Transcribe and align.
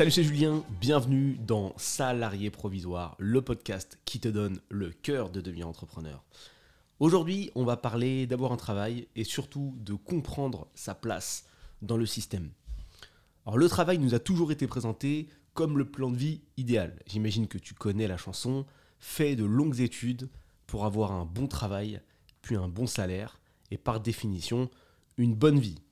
Salut, 0.00 0.12
c'est 0.12 0.24
Julien, 0.24 0.64
bienvenue 0.80 1.36
dans 1.46 1.74
Salarié 1.76 2.48
Provisoire, 2.48 3.16
le 3.18 3.42
podcast 3.42 3.98
qui 4.06 4.18
te 4.18 4.28
donne 4.28 4.58
le 4.70 4.92
cœur 4.92 5.28
de 5.28 5.42
devenir 5.42 5.68
entrepreneur. 5.68 6.24
Aujourd'hui, 7.00 7.50
on 7.54 7.66
va 7.66 7.76
parler 7.76 8.26
d'avoir 8.26 8.50
un 8.50 8.56
travail 8.56 9.08
et 9.14 9.24
surtout 9.24 9.74
de 9.76 9.92
comprendre 9.92 10.68
sa 10.74 10.94
place 10.94 11.44
dans 11.82 11.98
le 11.98 12.06
système. 12.06 12.48
Alors 13.44 13.58
le 13.58 13.68
travail 13.68 13.98
nous 13.98 14.14
a 14.14 14.18
toujours 14.18 14.52
été 14.52 14.66
présenté 14.66 15.28
comme 15.52 15.76
le 15.76 15.84
plan 15.84 16.08
de 16.08 16.16
vie 16.16 16.40
idéal. 16.56 16.98
J'imagine 17.06 17.46
que 17.46 17.58
tu 17.58 17.74
connais 17.74 18.08
la 18.08 18.16
chanson, 18.16 18.64
fais 19.00 19.36
de 19.36 19.44
longues 19.44 19.80
études 19.80 20.30
pour 20.66 20.86
avoir 20.86 21.12
un 21.12 21.26
bon 21.26 21.46
travail, 21.46 22.00
puis 22.40 22.56
un 22.56 22.68
bon 22.68 22.86
salaire, 22.86 23.38
et 23.70 23.76
par 23.76 24.00
définition, 24.00 24.70
une 25.18 25.34
bonne 25.34 25.58
vie. 25.58 25.82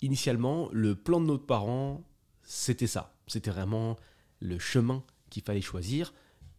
Initialement, 0.00 0.70
le 0.72 0.94
plan 0.94 1.20
de 1.20 1.26
nos 1.26 1.36
parents, 1.36 2.02
c'était 2.50 2.88
ça. 2.88 3.14
C'était 3.28 3.52
vraiment 3.52 3.96
le 4.40 4.58
chemin 4.58 5.04
qu'il 5.30 5.44
fallait 5.44 5.60
choisir. 5.60 6.12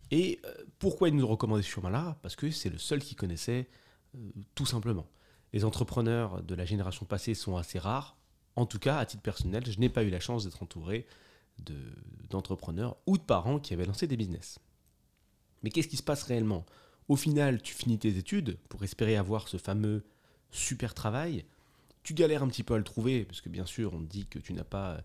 Et 0.09 0.39
euh, 0.45 0.53
pourquoi 0.79 1.09
ils 1.09 1.15
nous 1.15 1.27
recommandaient 1.27 1.63
ce 1.63 1.69
chemin-là? 1.69 2.17
Parce 2.21 2.37
que 2.37 2.49
c'est 2.49 2.69
le 2.69 2.77
seul 2.77 3.01
qu'ils 3.01 3.17
connaissaient, 3.17 3.67
euh, 4.15 4.31
tout 4.55 4.65
simplement. 4.65 5.05
Les 5.51 5.65
entrepreneurs 5.65 6.43
de 6.43 6.55
la 6.55 6.63
génération 6.63 7.05
passée 7.05 7.33
sont 7.33 7.57
assez 7.57 7.77
rares. 7.77 8.15
En 8.55 8.65
tout 8.65 8.79
cas, 8.79 8.99
à 8.99 9.05
titre 9.05 9.21
personnel, 9.21 9.65
je 9.69 9.77
n'ai 9.81 9.89
pas 9.89 10.03
eu 10.03 10.09
la 10.09 10.21
chance 10.21 10.45
d'être 10.45 10.63
entouré 10.63 11.05
d'entrepreneurs 12.29 12.95
ou 13.05 13.17
de 13.17 13.23
parents 13.23 13.59
qui 13.59 13.73
avaient 13.73 13.85
lancé 13.85 14.07
des 14.07 14.15
business. 14.15 14.59
Mais 15.61 15.71
qu'est-ce 15.71 15.89
qui 15.89 15.97
se 15.97 16.03
passe 16.03 16.23
réellement? 16.23 16.65
Au 17.09 17.17
final, 17.17 17.61
tu 17.61 17.73
finis 17.73 17.99
tes 17.99 18.17
études 18.17 18.57
pour 18.69 18.81
espérer 18.85 19.17
avoir 19.17 19.49
ce 19.49 19.57
fameux 19.57 20.05
super 20.51 20.93
travail. 20.93 21.43
Tu 22.01 22.13
galères 22.13 22.43
un 22.43 22.47
petit 22.47 22.63
peu 22.63 22.75
à 22.75 22.77
le 22.77 22.85
trouver, 22.85 23.25
parce 23.25 23.41
que 23.41 23.49
bien 23.49 23.65
sûr, 23.65 23.93
on 23.93 23.99
te 23.99 24.09
dit 24.09 24.25
que 24.25 24.39
tu 24.39 24.53
n'as 24.53 24.63
pas 24.63 25.01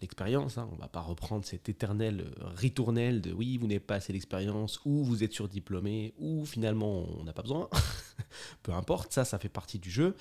l'expérience. 0.00 0.58
Hein. 0.58 0.68
On 0.72 0.76
ne 0.76 0.80
va 0.80 0.88
pas 0.88 1.00
reprendre 1.00 1.44
cette 1.44 1.68
éternelle 1.68 2.20
euh, 2.20 2.48
ritournelle 2.54 3.20
de 3.20 3.32
oui, 3.32 3.58
vous 3.58 3.66
n'avez 3.66 3.80
pas 3.80 3.96
assez 3.96 4.12
d'expérience, 4.12 4.80
ou 4.84 5.04
vous 5.04 5.22
êtes 5.22 5.32
surdiplômé, 5.32 6.14
ou 6.18 6.44
finalement 6.44 7.06
on 7.18 7.24
n'a 7.24 7.32
pas 7.32 7.42
besoin. 7.42 7.68
Peu 8.62 8.72
importe, 8.72 9.12
ça, 9.12 9.24
ça 9.24 9.38
fait 9.38 9.48
partie 9.48 9.78
du 9.78 9.90
jeu. 9.90 10.16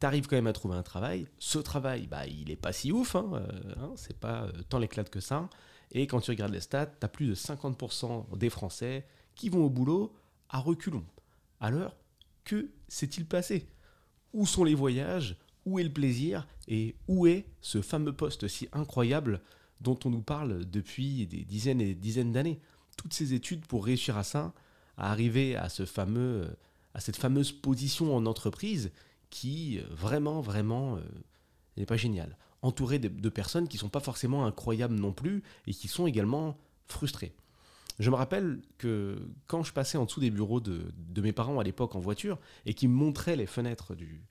Tu 0.00 0.06
arrives 0.06 0.26
quand 0.26 0.36
même 0.36 0.46
à 0.46 0.52
trouver 0.52 0.76
un 0.76 0.82
travail. 0.82 1.26
Ce 1.38 1.58
travail, 1.58 2.06
bah, 2.06 2.26
il 2.26 2.48
n'est 2.48 2.56
pas 2.56 2.72
si 2.72 2.92
ouf, 2.92 3.16
hein, 3.16 3.30
euh, 3.34 3.74
hein, 3.78 3.92
c'est 3.96 4.18
pas 4.18 4.44
euh, 4.44 4.52
tant 4.68 4.78
l'éclate 4.78 5.10
que 5.10 5.20
ça. 5.20 5.48
Et 5.92 6.06
quand 6.06 6.20
tu 6.20 6.30
regardes 6.30 6.52
les 6.52 6.60
stats, 6.60 6.86
tu 6.86 7.04
as 7.04 7.08
plus 7.08 7.26
de 7.26 7.34
50% 7.34 8.36
des 8.38 8.50
Français 8.50 9.06
qui 9.34 9.48
vont 9.48 9.64
au 9.64 9.70
boulot 9.70 10.14
à 10.48 10.58
reculons. 10.58 11.04
Alors, 11.60 11.96
que 12.44 12.70
s'est-il 12.88 13.26
passé? 13.26 13.68
Où 14.32 14.46
sont 14.46 14.64
les 14.64 14.74
voyages? 14.74 15.36
Où 15.66 15.78
est 15.78 15.84
le 15.84 15.92
plaisir 15.92 16.46
et 16.68 16.94
où 17.08 17.26
est 17.26 17.46
ce 17.60 17.82
fameux 17.82 18.12
poste 18.12 18.48
si 18.48 18.68
incroyable 18.72 19.40
dont 19.80 19.98
on 20.04 20.10
nous 20.10 20.22
parle 20.22 20.64
depuis 20.64 21.26
des 21.26 21.44
dizaines 21.44 21.80
et 21.80 21.86
des 21.86 21.94
dizaines 21.94 22.32
d'années? 22.32 22.60
Toutes 22.96 23.14
ces 23.14 23.34
études 23.34 23.66
pour 23.66 23.84
réussir 23.84 24.16
à 24.18 24.24
ça, 24.24 24.52
à 24.96 25.10
arriver 25.10 25.56
à, 25.56 25.68
cette 25.68 25.88
fameuse 25.88 27.52
position 27.52 28.14
en 28.14 28.26
entreprise 28.26 28.90
qui 29.30 29.78
euh, 29.78 29.82
vraiment, 29.90 30.40
vraiment 30.40 30.96
euh, 30.96 31.00
n'est 31.76 31.86
pas 31.86 31.96
géniale. 31.96 32.36
Entouré 32.62 32.98
de, 32.98 33.28
personnes 33.30 33.68
qui 33.68 33.76
ne 33.76 33.80
sont 33.80 33.88
pas 33.88 34.00
forcément 34.00 34.44
incroyables 34.44 34.94
non 34.94 35.12
plus 35.12 35.42
et 35.66 35.72
qui 35.72 35.88
sont 35.88 36.06
également 36.06 36.58
frustrées. 36.88 37.32
Je 37.98 38.10
me 38.10 38.16
rappelle 38.16 38.60
que 38.76 39.18
quand 39.46 39.62
je 39.62 39.72
passais 39.72 39.96
en 39.96 40.04
dessous 40.04 40.20
des 40.20 40.30
bureaux 40.30 40.60
de, 40.60 40.92
de 40.96 41.22
mes 41.22 41.32
parents 41.32 41.58
à 41.58 41.64
l'époque 41.64 41.94
en 41.94 42.00
voiture 42.00 42.38
et 42.66 42.74
qui 42.74 42.86
me 42.86 42.94
montraient 42.94 43.36
les 43.36 43.46
fenêtres 43.46 43.94
du, 43.94 44.22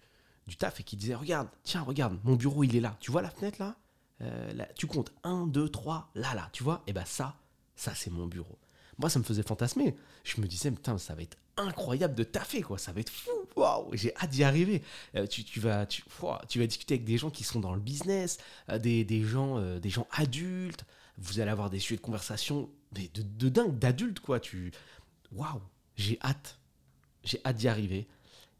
du 0.49 0.57
taf 0.57 0.79
et 0.79 0.83
qui 0.83 0.97
disait 0.97 1.15
Regarde, 1.15 1.47
tiens, 1.63 1.81
regarde, 1.81 2.19
mon 2.23 2.35
bureau 2.35 2.63
il 2.63 2.75
est 2.75 2.81
là. 2.81 2.97
Tu 2.99 3.11
vois 3.11 3.21
la 3.21 3.29
fenêtre 3.29 3.59
là, 3.59 3.77
euh, 4.21 4.51
Tu 4.75 4.87
comptes 4.87 5.13
1, 5.23 5.47
2, 5.47 5.69
3, 5.69 6.09
là, 6.15 6.33
là. 6.35 6.49
Tu 6.51 6.63
vois? 6.63 6.83
Et 6.87 6.89
eh 6.89 6.93
ben 6.93 7.05
ça, 7.05 7.37
ça 7.75 7.93
c'est 7.95 8.09
mon 8.09 8.27
bureau. 8.27 8.57
Moi, 8.97 9.09
ça 9.09 9.19
me 9.19 9.23
faisait 9.23 9.43
fantasmer. 9.43 9.95
Je 10.25 10.41
me 10.41 10.47
disais 10.47 10.71
Putain, 10.71 10.97
ça 10.97 11.15
va 11.15 11.21
être 11.21 11.37
incroyable 11.55 12.15
de 12.15 12.23
taffer, 12.23 12.61
quoi. 12.61 12.77
Ça 12.77 12.91
va 12.91 12.99
être 12.99 13.09
fou. 13.09 13.31
Waouh, 13.55 13.89
j'ai 13.93 14.13
hâte 14.17 14.31
d'y 14.31 14.43
arriver. 14.43 14.81
Euh, 15.15 15.25
tu, 15.27 15.59
vas, 15.59 15.85
tu, 15.85 16.03
tu, 16.47 16.59
vas 16.59 16.67
discuter 16.67 16.95
avec 16.95 17.05
des 17.05 17.17
gens 17.17 17.29
qui 17.29 17.43
sont 17.43 17.59
dans 17.59 17.73
le 17.73 17.79
business, 17.79 18.37
euh, 18.69 18.79
des, 18.79 19.05
des, 19.05 19.23
gens, 19.23 19.61
des 19.79 19.89
gens 19.89 20.07
adultes. 20.11 20.85
Vous 21.17 21.39
allez 21.39 21.51
avoir 21.51 21.69
des 21.69 21.79
sujets 21.79 21.97
de 21.97 22.01
conversation 22.01 22.69
de, 22.93 23.03
de 23.13 23.49
dingue, 23.49 23.77
d'adultes, 23.77 24.19
quoi. 24.19 24.39
Tu, 24.39 24.71
waouh, 25.31 25.61
j'ai 25.95 26.17
hâte. 26.21 26.57
J'ai 27.23 27.41
hâte 27.45 27.57
d'y 27.57 27.67
arriver. 27.67 28.07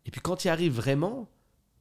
Et 0.06 0.12
puis 0.12 0.22
quand 0.22 0.38
tu 0.38 0.48
y 0.48 0.50
arrives 0.50 0.74
vraiment, 0.74 1.30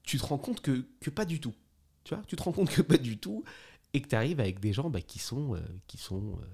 tu 0.08 0.16
te 0.16 0.24
rends 0.24 0.38
compte 0.38 0.62
que, 0.62 1.10
pas 1.10 1.26
du 1.26 1.38
tout. 1.38 1.54
Tu 2.02 2.14
vois, 2.14 2.24
tu 2.26 2.34
te 2.34 2.42
rends 2.42 2.52
compte 2.52 2.70
que 2.70 2.80
pas 2.80 2.96
du 2.96 3.18
tout 3.18 3.44
et 3.92 4.00
que 4.00 4.08
tu 4.08 4.14
arrives 4.14 4.40
avec 4.40 4.58
des 4.58 4.72
gens 4.72 4.88
bah, 4.88 5.02
qui 5.02 5.18
sont 5.18 5.54
euh, 5.54 5.60
qui 5.86 5.98
sont 5.98 6.38
euh, 6.40 6.46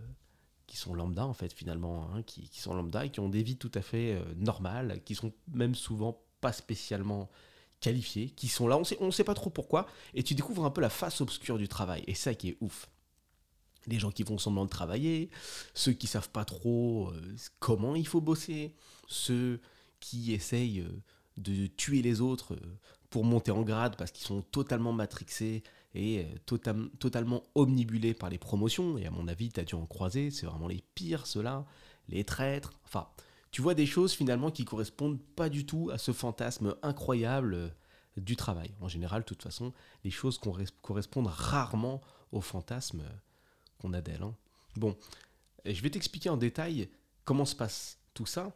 qui 0.67 0.77
sont 0.77 0.93
lambda 0.93 1.25
en 1.25 1.35
fait 1.35 1.53
finalement, 1.53 2.11
hein, 2.13 2.23
qui, 2.25 2.49
sont 2.53 2.75
lambda 2.75 3.07
et 3.07 3.11
qui 3.11 3.21
ont 3.21 3.29
des 3.29 3.45
vies 3.45 3.57
tout 3.57 3.71
à 3.75 3.81
fait 3.81 4.15
euh, 4.15 4.25
normales, 4.37 5.03
qui 5.05 5.15
sont 5.15 5.33
même 5.53 5.77
souvent 5.77 6.21
pas 6.41 6.53
spécialement 6.53 7.31
qualifiés, 7.81 8.31
qui 8.31 8.49
sont 8.49 8.67
là, 8.67 8.77
on 8.77 8.83
sait, 8.83 8.97
on 9.01 9.13
sait 9.13 9.23
pas 9.23 9.35
trop 9.35 9.51
pourquoi, 9.51 9.87
et 10.15 10.25
tu 10.25 10.35
découvres 10.35 10.65
un 10.65 10.71
peu 10.71 10.81
la 10.81 10.91
face 10.91 11.21
obscure 11.21 11.57
du 11.57 11.69
travail, 11.69 12.03
et 12.09 12.15
ça 12.15 12.35
qui 12.35 12.49
est 12.49 12.57
ouf. 12.61 12.89
Les 13.87 14.01
gens 14.01 14.11
qui 14.11 14.25
font 14.25 14.39
semblant 14.39 14.65
de 14.65 14.71
travailler, 14.71 15.31
ceux 15.75 15.93
qui 15.93 16.09
savent 16.09 16.31
pas 16.31 16.45
trop 16.45 17.13
comment 17.61 17.95
il 17.95 18.07
faut 18.07 18.23
bosser, 18.23 18.75
ceux 19.07 19.61
qui 20.01 20.33
essayent 20.33 20.85
de 21.37 21.67
tuer 21.67 22.03
les 22.03 22.21
autres 22.21 22.57
monter 23.23 23.51
en 23.51 23.63
grade 23.63 23.97
parce 23.97 24.11
qu'ils 24.11 24.27
sont 24.27 24.43
totalement 24.43 24.93
matrixés 24.93 25.63
et 25.95 26.25
euh, 26.25 26.57
totalement 26.99 27.43
omnibulés 27.55 28.15
par 28.15 28.31
les 28.31 28.39
promotions. 28.39 28.99
Et 28.99 29.07
à 29.07 29.11
mon 29.11 29.29
avis, 29.29 29.51
tu 29.51 29.61
as 29.61 29.65
dû 29.65 29.75
en 29.75 29.87
croiser, 29.87 30.31
c'est 30.31 30.47
vraiment 30.47 30.69
les 30.69 30.83
pires, 30.95 31.27
ceux-là, 31.27 31.65
les 32.09 32.25
traîtres. 32.25 32.73
Enfin, 32.85 33.09
tu 33.51 33.63
vois 33.63 33.75
des 33.75 33.87
choses 33.87 34.13
finalement 34.13 34.51
qui 34.51 34.65
correspondent 34.65 35.21
pas 35.37 35.49
du 35.49 35.65
tout 35.65 35.91
à 35.93 35.99
ce 35.99 36.13
fantasme 36.13 36.75
incroyable 36.83 37.55
euh, 37.55 37.69
du 38.17 38.37
travail. 38.37 38.75
En 38.81 38.89
général, 38.89 39.23
de 39.23 39.27
toute 39.27 39.43
façon, 39.43 39.73
les 40.03 40.11
choses 40.11 40.41
correspondent 40.83 41.29
rarement 41.29 42.01
au 42.33 42.41
fantasme 42.41 43.01
euh, 43.01 43.17
qu'on 43.79 43.93
a 43.93 44.01
d'elles. 44.01 44.23
Hein. 44.23 44.35
Bon, 44.77 44.97
je 45.65 45.81
vais 45.81 45.91
t'expliquer 45.91 46.31
en 46.31 46.37
détail 46.37 46.89
comment 47.25 47.45
se 47.45 47.55
passe 47.55 47.99
tout 48.13 48.27
ça. 48.27 48.53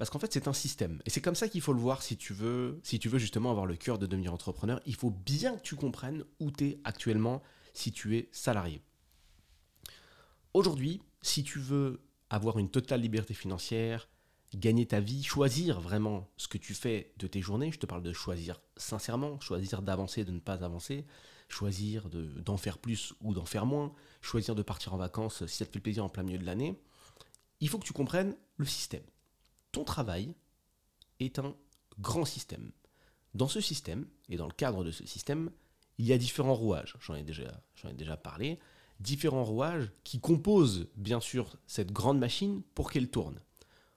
Parce 0.00 0.08
qu'en 0.08 0.18
fait, 0.18 0.32
c'est 0.32 0.48
un 0.48 0.54
système. 0.54 1.02
Et 1.04 1.10
c'est 1.10 1.20
comme 1.20 1.34
ça 1.34 1.46
qu'il 1.46 1.60
faut 1.60 1.74
le 1.74 1.78
voir 1.78 2.02
si 2.02 2.16
tu 2.16 2.32
veux, 2.32 2.80
si 2.82 2.98
tu 2.98 3.10
veux 3.10 3.18
justement 3.18 3.50
avoir 3.50 3.66
le 3.66 3.76
cœur 3.76 3.98
de 3.98 4.06
devenir 4.06 4.32
entrepreneur. 4.32 4.80
Il 4.86 4.94
faut 4.94 5.10
bien 5.10 5.58
que 5.58 5.60
tu 5.60 5.76
comprennes 5.76 6.24
où 6.38 6.50
tu 6.50 6.68
es 6.68 6.80
actuellement 6.84 7.42
si 7.74 7.92
tu 7.92 8.16
es 8.16 8.30
salarié. 8.32 8.80
Aujourd'hui, 10.54 11.02
si 11.20 11.44
tu 11.44 11.58
veux 11.58 12.00
avoir 12.30 12.58
une 12.58 12.70
totale 12.70 13.02
liberté 13.02 13.34
financière, 13.34 14.08
gagner 14.54 14.86
ta 14.86 15.00
vie, 15.00 15.22
choisir 15.22 15.82
vraiment 15.82 16.30
ce 16.38 16.48
que 16.48 16.56
tu 16.56 16.72
fais 16.72 17.12
de 17.18 17.26
tes 17.26 17.42
journées, 17.42 17.70
je 17.70 17.78
te 17.78 17.84
parle 17.84 18.02
de 18.02 18.14
choisir 18.14 18.62
sincèrement, 18.78 19.38
choisir 19.38 19.82
d'avancer, 19.82 20.24
de 20.24 20.32
ne 20.32 20.40
pas 20.40 20.64
avancer, 20.64 21.04
choisir 21.50 22.08
d'en 22.08 22.56
faire 22.56 22.78
plus 22.78 23.12
ou 23.20 23.34
d'en 23.34 23.44
faire 23.44 23.66
moins, 23.66 23.92
choisir 24.22 24.54
de 24.54 24.62
partir 24.62 24.94
en 24.94 24.96
vacances 24.96 25.44
si 25.44 25.58
ça 25.58 25.66
te 25.66 25.72
fait 25.72 25.80
plaisir 25.80 26.06
en 26.06 26.08
plein 26.08 26.22
milieu 26.22 26.38
de 26.38 26.46
l'année, 26.46 26.80
il 27.60 27.68
faut 27.68 27.78
que 27.78 27.84
tu 27.84 27.92
comprennes 27.92 28.34
le 28.56 28.64
système 28.64 29.02
ton 29.72 29.84
travail 29.84 30.34
est 31.18 31.38
un 31.38 31.54
grand 31.98 32.24
système. 32.24 32.72
Dans 33.34 33.48
ce 33.48 33.60
système, 33.60 34.06
et 34.28 34.36
dans 34.36 34.46
le 34.46 34.52
cadre 34.52 34.84
de 34.84 34.90
ce 34.90 35.06
système, 35.06 35.50
il 35.98 36.06
y 36.06 36.12
a 36.12 36.18
différents 36.18 36.54
rouages, 36.54 36.96
j'en 37.00 37.14
ai, 37.14 37.22
déjà, 37.22 38.16
parlé, 38.16 38.58
différents 38.98 39.44
rouages 39.44 39.90
qui 40.02 40.18
composent 40.18 40.88
bien 40.96 41.20
sûr 41.20 41.56
cette 41.66 41.92
grande 41.92 42.18
machine 42.18 42.62
pour 42.74 42.90
qu'elle 42.90 43.10
tourne. 43.10 43.40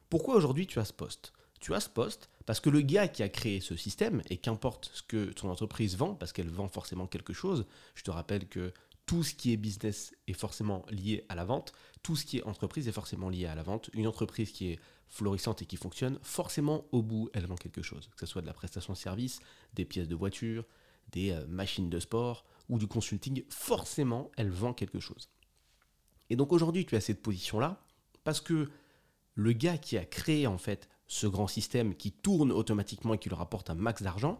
Pourquoi 0.09 0.35
aujourd'hui 0.35 0.67
tu 0.67 0.79
as 0.79 0.85
ce 0.85 0.93
poste? 0.93 1.33
Tu 1.59 1.73
as 1.73 1.79
ce 1.79 1.89
poste 1.89 2.29
parce 2.45 2.59
que 2.59 2.69
le 2.69 2.81
gars 2.81 3.07
qui 3.07 3.23
a 3.23 3.29
créé 3.29 3.61
ce 3.61 3.77
système, 3.77 4.21
et 4.29 4.37
qu'importe 4.37 4.91
ce 4.93 5.01
que 5.01 5.31
ton 5.31 5.49
entreprise 5.49 5.95
vend, 5.95 6.13
parce 6.13 6.33
qu'elle 6.33 6.49
vend 6.49 6.67
forcément 6.67 7.07
quelque 7.07 7.33
chose, 7.33 7.65
je 7.95 8.03
te 8.03 8.11
rappelle 8.11 8.47
que 8.49 8.73
tout 9.05 9.23
ce 9.23 9.33
qui 9.33 9.53
est 9.53 9.57
business 9.57 10.13
est 10.27 10.33
forcément 10.33 10.85
lié 10.89 11.25
à 11.29 11.35
la 11.35 11.45
vente, 11.45 11.73
tout 12.03 12.15
ce 12.15 12.25
qui 12.25 12.37
est 12.37 12.43
entreprise 12.43 12.87
est 12.87 12.93
forcément 12.93 13.29
lié 13.29 13.45
à 13.45 13.55
la 13.55 13.63
vente. 13.63 13.89
Une 13.93 14.07
entreprise 14.07 14.51
qui 14.51 14.71
est 14.71 14.79
florissante 15.13 15.61
et 15.61 15.65
qui 15.65 15.77
fonctionne, 15.77 16.17
forcément 16.23 16.85
au 16.91 17.03
bout, 17.03 17.29
elle 17.33 17.45
vend 17.45 17.55
quelque 17.55 17.83
chose, 17.83 18.09
que 18.17 18.25
ce 18.25 18.25
soit 18.25 18.41
de 18.41 18.47
la 18.47 18.53
prestation 18.53 18.93
de 18.93 18.97
service, 18.97 19.39
des 19.75 19.85
pièces 19.85 20.07
de 20.07 20.15
voiture, 20.15 20.65
des 21.11 21.31
euh, 21.31 21.45
machines 21.47 21.89
de 21.89 21.99
sport 21.99 22.45
ou 22.67 22.79
du 22.79 22.87
consulting, 22.87 23.43
forcément, 23.49 24.31
elle 24.37 24.49
vend 24.49 24.73
quelque 24.73 24.99
chose. 24.99 25.29
Et 26.31 26.35
donc 26.35 26.51
aujourd'hui, 26.51 26.85
tu 26.85 26.95
as 26.95 27.01
cette 27.01 27.21
position-là 27.21 27.79
parce 28.23 28.41
que 28.41 28.71
le 29.35 29.51
gars 29.51 29.77
qui 29.77 29.97
a 29.97 30.05
créé 30.05 30.47
en 30.47 30.57
fait 30.57 30.89
ce 31.05 31.27
grand 31.27 31.47
système 31.47 31.95
qui 31.95 32.11
tourne 32.11 32.51
automatiquement 32.51 33.13
et 33.13 33.19
qui 33.19 33.29
lui 33.29 33.35
rapporte 33.35 33.69
un 33.69 33.75
max 33.75 34.01
d'argent, 34.01 34.39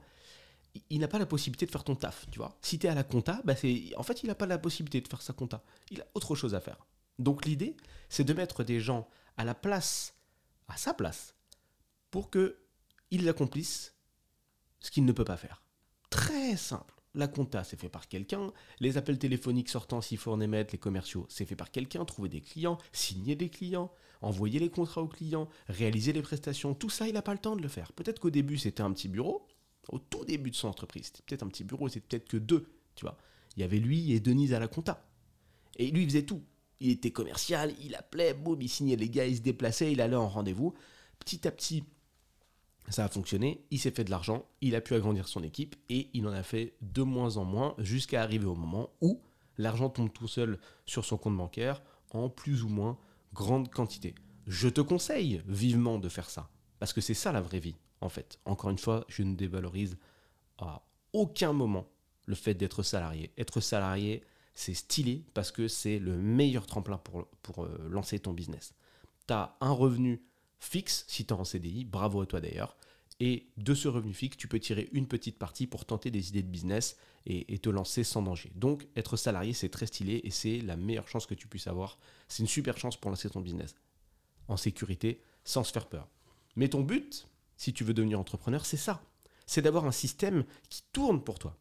il 0.90 1.02
n'a 1.02 1.08
pas 1.08 1.20
la 1.20 1.28
possibilité 1.28 1.68
de 1.68 1.72
faire 1.72 1.84
ton 1.84 1.96
taf, 1.96 2.26
tu 2.32 2.40
vois. 2.40 2.58
Si 2.62 2.80
tu 2.80 2.88
es 2.88 2.90
à 2.90 2.96
la 2.96 3.04
compta, 3.04 3.42
bah 3.46 3.54
en 3.96 4.04
fait, 4.04 4.24
il 4.24 4.28
n'a 4.28 4.34
pas 4.34 4.48
la 4.48 4.58
possibilité 4.58 5.02
de 5.02 5.08
faire 5.08 5.22
sa 5.22 5.34
compta. 5.34 5.62
Il 5.92 6.02
a 6.02 6.08
autre 6.16 6.34
chose 6.34 6.56
à 6.56 6.60
faire. 6.60 6.88
Donc 7.20 7.46
l'idée, 7.46 7.78
c'est 8.10 8.24
de 8.24 8.34
mettre 8.34 8.64
des 8.64 8.80
gens 8.80 9.08
à 9.38 9.46
la 9.46 9.54
place, 9.54 10.16
à 10.68 10.78
sa 10.78 10.94
place, 10.94 11.36
pour 12.12 12.30
qu'ils 12.30 13.30
accomplissent 13.30 13.96
ce 14.80 14.92
qu'il 14.92 15.06
ne 15.06 15.12
peut 15.12 15.26
pas 15.26 15.38
faire. 15.38 15.64
Très 16.10 16.58
simple. 16.58 16.94
la 17.16 17.28
compta, 17.28 17.64
c'est 17.64 17.80
fait 17.80 17.90
par 17.90 18.08
quelqu'un. 18.08 18.52
Les 18.80 18.98
appels 18.98 19.20
téléphoniques 19.20 19.70
sortants, 19.70 20.02
s'il 20.02 20.18
faut 20.18 20.32
en 20.32 20.42
émettre, 20.42 20.74
les 20.74 20.80
commerciaux, 20.80 21.28
c'est 21.30 21.46
fait 21.46 21.56
par 21.56 21.70
quelqu'un. 21.70 22.06
Trouver 22.06 22.28
des 22.28 22.42
clients, 22.42 22.80
signer 22.92 23.36
des 23.36 23.50
clients, 23.50 23.92
envoyer 24.22 24.60
les 24.60 24.70
contrats 24.70 25.02
aux 25.02 25.08
clients, 25.08 25.48
réaliser 25.68 26.14
les 26.14 26.22
prestations, 26.22 26.74
tout 26.74 26.90
ça, 26.90 27.08
il 27.08 27.14
n'a 27.14 27.22
pas 27.22 27.34
le 27.34 27.40
temps 27.40 27.56
de 27.56 27.62
le 27.62 27.68
faire. 27.68 27.94
Peut-être 27.94 28.20
qu'au 28.20 28.30
début, 28.30 28.58
c'était 28.58 28.82
un 28.82 28.92
petit 28.92 29.10
bureau. 29.10 29.48
Au 29.90 30.00
tout 30.00 30.24
début 30.26 30.50
de 30.50 30.56
son 30.56 30.70
entreprise, 30.70 31.08
c'était 31.08 31.24
peut-être 31.26 31.44
un 31.44 31.50
petit 31.50 31.64
bureau, 31.64 31.90
c'était 31.90 32.08
peut-être 32.08 32.28
que 32.28 32.38
deux, 32.38 32.72
tu 32.96 33.06
vois. 33.06 33.18
Il 33.56 33.62
y 33.62 33.64
avait 33.64 33.80
lui 33.80 34.14
et 34.14 34.20
Denise 34.20 34.54
à 34.54 34.60
la 34.60 34.68
compta. 34.68 35.06
Et 35.78 35.92
lui, 35.92 36.04
il 36.04 36.10
faisait 36.10 36.24
tout. 36.24 36.42
Il 36.80 36.90
était 36.90 37.12
commercial, 37.12 37.74
il 37.82 37.96
appelait, 37.96 38.34
boum, 38.34 38.62
il 38.62 38.70
signait 38.70 38.96
les 38.96 39.10
gars, 39.10 39.26
il 39.26 39.38
se 39.38 39.42
déplaçait, 39.42 39.92
il 39.92 40.02
allait 40.02 40.16
en 40.16 40.28
rendez-vous. 40.28 40.74
Petit 41.20 41.48
à 41.48 41.52
petit, 41.52 41.84
ça 42.90 43.06
a 43.06 43.08
fonctionné, 43.08 43.66
il 43.72 43.80
s'est 43.80 43.92
fait 43.92 44.04
de 44.04 44.12
l'argent, 44.12 44.46
il 44.62 44.76
a 44.76 44.82
pu 44.82 44.94
agrandir 44.94 45.28
son 45.28 45.44
équipe 45.44 45.76
et 45.90 46.10
il 46.14 46.28
en 46.28 46.34
a 46.34 46.44
fait 46.44 46.74
de 46.82 47.02
moins 47.02 47.38
en 47.38 47.46
moins 47.46 47.76
jusqu'à 47.78 48.22
arriver 48.22 48.46
au 48.46 48.56
moment 48.56 48.90
où 49.02 49.22
l'argent 49.58 49.90
tombe 49.90 50.12
tout 50.12 50.28
seul 50.28 50.60
sur 50.86 51.06
son 51.06 51.18
compte 51.18 51.38
bancaire 51.38 51.82
en 52.12 52.30
plus 52.30 52.64
ou 52.64 52.70
moins 52.70 52.98
grande 53.34 53.70
quantité. 53.70 54.16
Je 54.48 54.68
te 54.68 54.82
conseille 54.82 55.42
vivement 55.48 55.98
de 55.98 56.10
faire 56.10 56.30
ça 56.30 56.50
parce 56.80 56.92
que 56.92 57.02
c'est 57.02 57.14
ça 57.14 57.32
la 57.32 57.42
vraie 57.42 57.60
vie 57.60 57.76
en 58.02 58.10
fait. 58.10 58.40
Encore 58.46 58.70
une 58.70 58.78
fois, 58.78 59.06
je 59.08 59.24
ne 59.24 59.36
dévalorise 59.36 59.98
à 60.58 60.84
aucun 61.14 61.54
moment 61.54 61.88
le 62.26 62.36
fait 62.36 62.54
d'être 62.54 62.84
salarié. 62.84 63.32
Être 63.38 63.62
salarié, 63.62 64.24
c'est 64.56 64.74
stylé 64.74 65.26
parce 65.34 65.52
que 65.52 65.68
c'est 65.68 66.00
le 66.00 66.18
meilleur 66.18 66.66
tremplin 66.66 66.98
pour, 66.98 67.64
euh, 67.64 67.88
lancer 67.90 68.20
ton 68.20 68.34
business. 68.34 68.74
Tu 69.28 69.34
as 69.34 69.56
un 69.62 69.72
revenu 69.72 70.22
fixe 70.60 71.06
si 71.08 71.26
tu 71.26 71.34
es 71.34 71.38
en 71.38 71.44
CDI, 71.44 71.86
bravo 71.86 72.22
à 72.22 72.26
toi 72.26 72.40
d'ailleurs. 72.40 72.78
Et 73.20 73.48
de 73.58 73.74
ce 73.74 73.88
revenu 73.88 74.14
fixe, 74.14 74.38
tu 74.38 74.48
peux 74.48 74.60
tirer 74.60 74.90
une 74.92 75.08
petite 75.08 75.38
partie 75.38 75.68
pour 75.68 75.86
tenter 75.86 76.12
des 76.12 76.30
idées 76.30 76.42
de 76.42 76.48
business 76.48 76.98
et, 77.26 77.58
te 77.60 77.70
lancer 77.70 78.04
sans 78.04 78.22
danger. 78.22 78.52
Donc, 78.56 78.88
être 78.96 79.16
salarié, 79.18 79.54
c'est 79.54 79.70
très 79.70 79.86
stylé 79.86 80.22
et 80.24 80.30
c'est 80.30 80.60
la 80.60 80.76
meilleure 80.76 81.08
chance 81.08 81.26
que 81.26 81.36
tu 81.36 81.48
puisses 81.48 81.68
avoir. 81.68 81.98
C'est 82.28 82.44
une 82.44 82.50
super 82.50 82.78
chance 82.78 82.98
pour 82.98 83.12
lancer 83.12 83.30
ton 83.30 83.40
business 83.40 83.76
en 84.50 84.58
sécurité, 84.58 85.22
sans 85.46 85.64
se 85.64 85.72
faire 85.72 85.88
peur. 85.88 86.10
Mais 86.56 86.68
ton 86.68 86.82
but, 86.82 87.28
si 87.56 87.72
tu 87.72 87.84
veux 87.84 87.94
devenir 87.94 88.20
entrepreneur, 88.20 88.66
c'est 88.66 88.78
ça. 88.78 89.02
C'est 89.46 89.62
d'avoir 89.62 89.86
un 89.86 89.92
système 89.92 90.44
qui 90.70 90.84
tourne 90.92 91.24
pour 91.24 91.40
toi. 91.40 91.58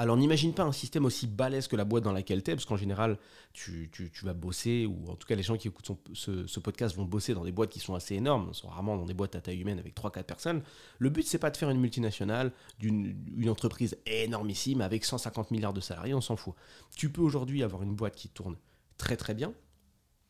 Alors 0.00 0.16
n'imagine 0.16 0.54
pas 0.54 0.62
un 0.62 0.72
système 0.72 1.04
aussi 1.04 1.26
balèze 1.26 1.68
que 1.68 1.76
la 1.76 1.84
boîte 1.84 2.04
dans 2.04 2.12
laquelle 2.12 2.42
tu 2.42 2.50
es, 2.50 2.54
parce 2.54 2.64
qu'en 2.64 2.78
général, 2.78 3.18
tu, 3.52 3.90
vas 4.22 4.32
bosser, 4.32 4.86
ou 4.86 5.10
en 5.10 5.14
tout 5.14 5.28
cas 5.28 5.34
les 5.34 5.42
gens 5.42 5.58
qui 5.58 5.68
écoutent 5.68 5.90
ce, 6.14 6.58
podcast 6.58 6.96
vont 6.96 7.04
bosser 7.04 7.34
dans 7.34 7.44
des 7.44 7.52
boîtes 7.52 7.68
qui 7.68 7.80
sont 7.80 7.94
assez 7.94 8.14
énormes, 8.14 8.54
sont 8.54 8.68
rarement 8.68 8.96
dans 8.96 9.04
des 9.04 9.12
boîtes 9.12 9.34
à 9.34 9.42
taille 9.42 9.60
humaine 9.60 9.78
avec 9.78 9.94
3-4 9.94 10.22
personnes. 10.22 10.62
Le 10.98 11.10
but, 11.10 11.26
c'est 11.26 11.38
pas 11.38 11.50
de 11.50 11.56
faire 11.58 11.68
une 11.68 11.78
multinationale, 11.78 12.50
d'une 12.78 13.14
une 13.36 13.50
entreprise 13.50 13.98
énormissime 14.06 14.80
avec 14.80 15.04
150 15.04 15.50
milliards 15.50 15.74
de 15.74 15.82
salariés, 15.82 16.14
on 16.14 16.22
s'en 16.22 16.36
fout. 16.36 16.54
Tu 16.96 17.10
peux 17.10 17.20
aujourd'hui 17.20 17.62
avoir 17.62 17.82
une 17.82 17.94
boîte 17.94 18.14
qui 18.14 18.30
tourne 18.30 18.56
très 18.96 19.18
très 19.18 19.34
bien, 19.34 19.52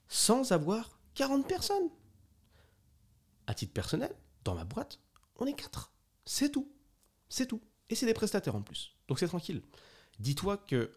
sans 0.08 0.50
avoir 0.50 0.99
40 1.14 1.46
personnes. 1.46 1.90
À 3.46 3.55
titre 3.55 3.73
personnel, 3.73 4.12
dans 4.43 4.56
ma 4.56 4.64
boîte, 4.64 4.99
on 5.37 5.46
est 5.46 5.55
4. 5.55 5.93
C'est 6.25 6.50
tout. 6.50 6.69
C'est 7.28 7.46
tout. 7.46 7.61
Et 7.90 7.94
c'est 7.94 8.06
des 8.06 8.14
prestataires 8.14 8.56
en 8.56 8.62
plus. 8.62 8.94
Donc 9.08 9.19
c'est 9.19 9.28
tranquille. 9.28 9.60
Dis-toi 10.19 10.56
que 10.56 10.92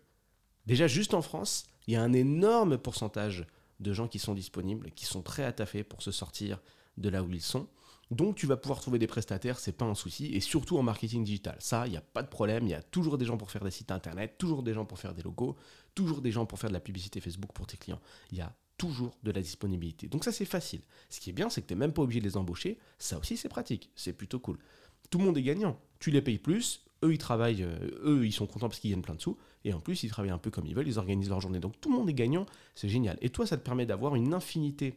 déjà 0.66 0.88
juste 0.88 1.14
en 1.14 1.22
France, 1.22 1.66
il 1.88 1.94
y 1.94 1.98
a 1.98 2.02
un 2.02 2.14
énorme 2.14 2.78
pourcentage 2.78 3.46
de 3.80 3.94
gens 3.94 4.08
qui 4.08 4.20
sont 4.20 4.34
disponibles, 4.34 4.92
qui 4.92 5.06
sont 5.06 5.22
prêts 5.22 5.44
à 5.44 5.52
taffer 5.52 5.84
pour 5.84 6.02
se 6.02 6.12
sortir 6.12 6.62
de 6.98 7.10
là 7.10 7.24
où 7.24 7.32
ils 7.32 7.42
sont. 7.42 7.68
Donc 8.12 8.36
tu 8.36 8.46
vas 8.46 8.58
pouvoir 8.58 8.80
trouver 8.80 9.00
des 9.00 9.08
prestataires, 9.08 9.60
c'est 9.60 9.72
pas 9.72 9.86
un 9.86 9.96
souci, 9.96 10.28
et 10.28 10.40
surtout 10.40 10.78
en 10.78 10.84
marketing 10.84 11.24
digital. 11.24 11.58
Ça, 11.60 11.88
il 11.88 11.92
n'y 11.92 11.98
a 11.98 12.02
pas 12.02 12.22
de 12.22 12.28
problème, 12.28 12.66
il 12.66 12.70
y 12.70 12.76
a 12.76 12.84
toujours 12.84 13.18
des 13.18 13.26
gens 13.26 13.38
pour 13.38 13.50
faire 13.50 13.64
des 13.64 13.72
sites 13.72 13.92
internet, 13.92 14.38
toujours 14.38 14.62
des 14.62 14.74
gens 14.74 14.86
pour 14.86 15.00
faire 15.00 15.14
des 15.14 15.24
logos, 15.24 15.56
toujours 15.96 16.22
des 16.22 16.32
gens 16.32 16.46
pour 16.46 16.60
faire 16.60 16.70
de 16.70 16.76
la 16.76 16.80
publicité 16.80 17.20
Facebook 17.22 17.52
pour 17.54 17.66
tes 17.66 17.78
clients. 17.78 18.02
Il 18.32 18.38
y 18.38 18.42
a 18.42 18.54
toujours 18.78 19.18
de 19.24 19.32
la 19.32 19.42
disponibilité. 19.42 20.08
Donc 20.08 20.24
ça 20.26 20.32
c'est 20.32 20.46
facile. 20.46 20.82
Ce 21.10 21.20
qui 21.20 21.30
est 21.30 21.34
bien, 21.34 21.50
c'est 21.50 21.62
que 21.62 21.68
tu 21.68 21.74
n'es 21.74 21.80
même 21.80 21.94
pas 21.94 22.02
obligé 22.02 22.20
de 22.20 22.26
les 22.26 22.38
embaucher. 22.38 22.78
Ça 23.00 23.18
aussi 23.18 23.38
c'est 23.38 23.50
pratique, 23.50 23.90
c'est 23.96 24.14
plutôt 24.14 24.40
cool. 24.40 24.60
Tout 25.10 25.20
le 25.20 25.26
monde 25.26 25.38
est 25.38 25.44
gagnant. 25.44 25.80
Tu 26.00 26.12
les 26.12 26.22
payes 26.22 26.40
plus, 26.40 26.84
eux, 27.04 27.14
ils 27.14 27.18
travaillent, 27.18 27.64
euh, 27.64 28.02
eux, 28.04 28.26
ils 28.26 28.32
sont 28.32 28.48
contents 28.48 28.68
parce 28.68 28.80
qu'ils 28.80 28.92
gagnent 28.92 29.02
plein 29.02 29.16
de 29.16 29.22
sous. 29.22 29.38
Et 29.64 29.74
en 29.74 29.80
plus, 29.80 30.04
ils 30.04 30.10
travaillent 30.10 30.32
un 30.32 30.38
peu 30.38 30.52
comme 30.52 30.66
ils 30.66 30.76
veulent, 30.76 30.88
ils 30.88 31.00
organisent 31.00 31.30
leur 31.30 31.42
journée. 31.42 31.60
Donc 31.60 31.80
tout 31.80 31.90
le 31.90 31.98
monde 31.98 32.10
est 32.10 32.14
gagnant, 32.14 32.46
c'est 32.76 32.90
génial. 32.90 33.18
Et 33.22 33.30
toi, 33.30 33.46
ça 33.46 33.58
te 33.58 33.64
permet 33.64 33.86
d'avoir 33.86 34.16
une 34.16 34.34
infinité 34.34 34.96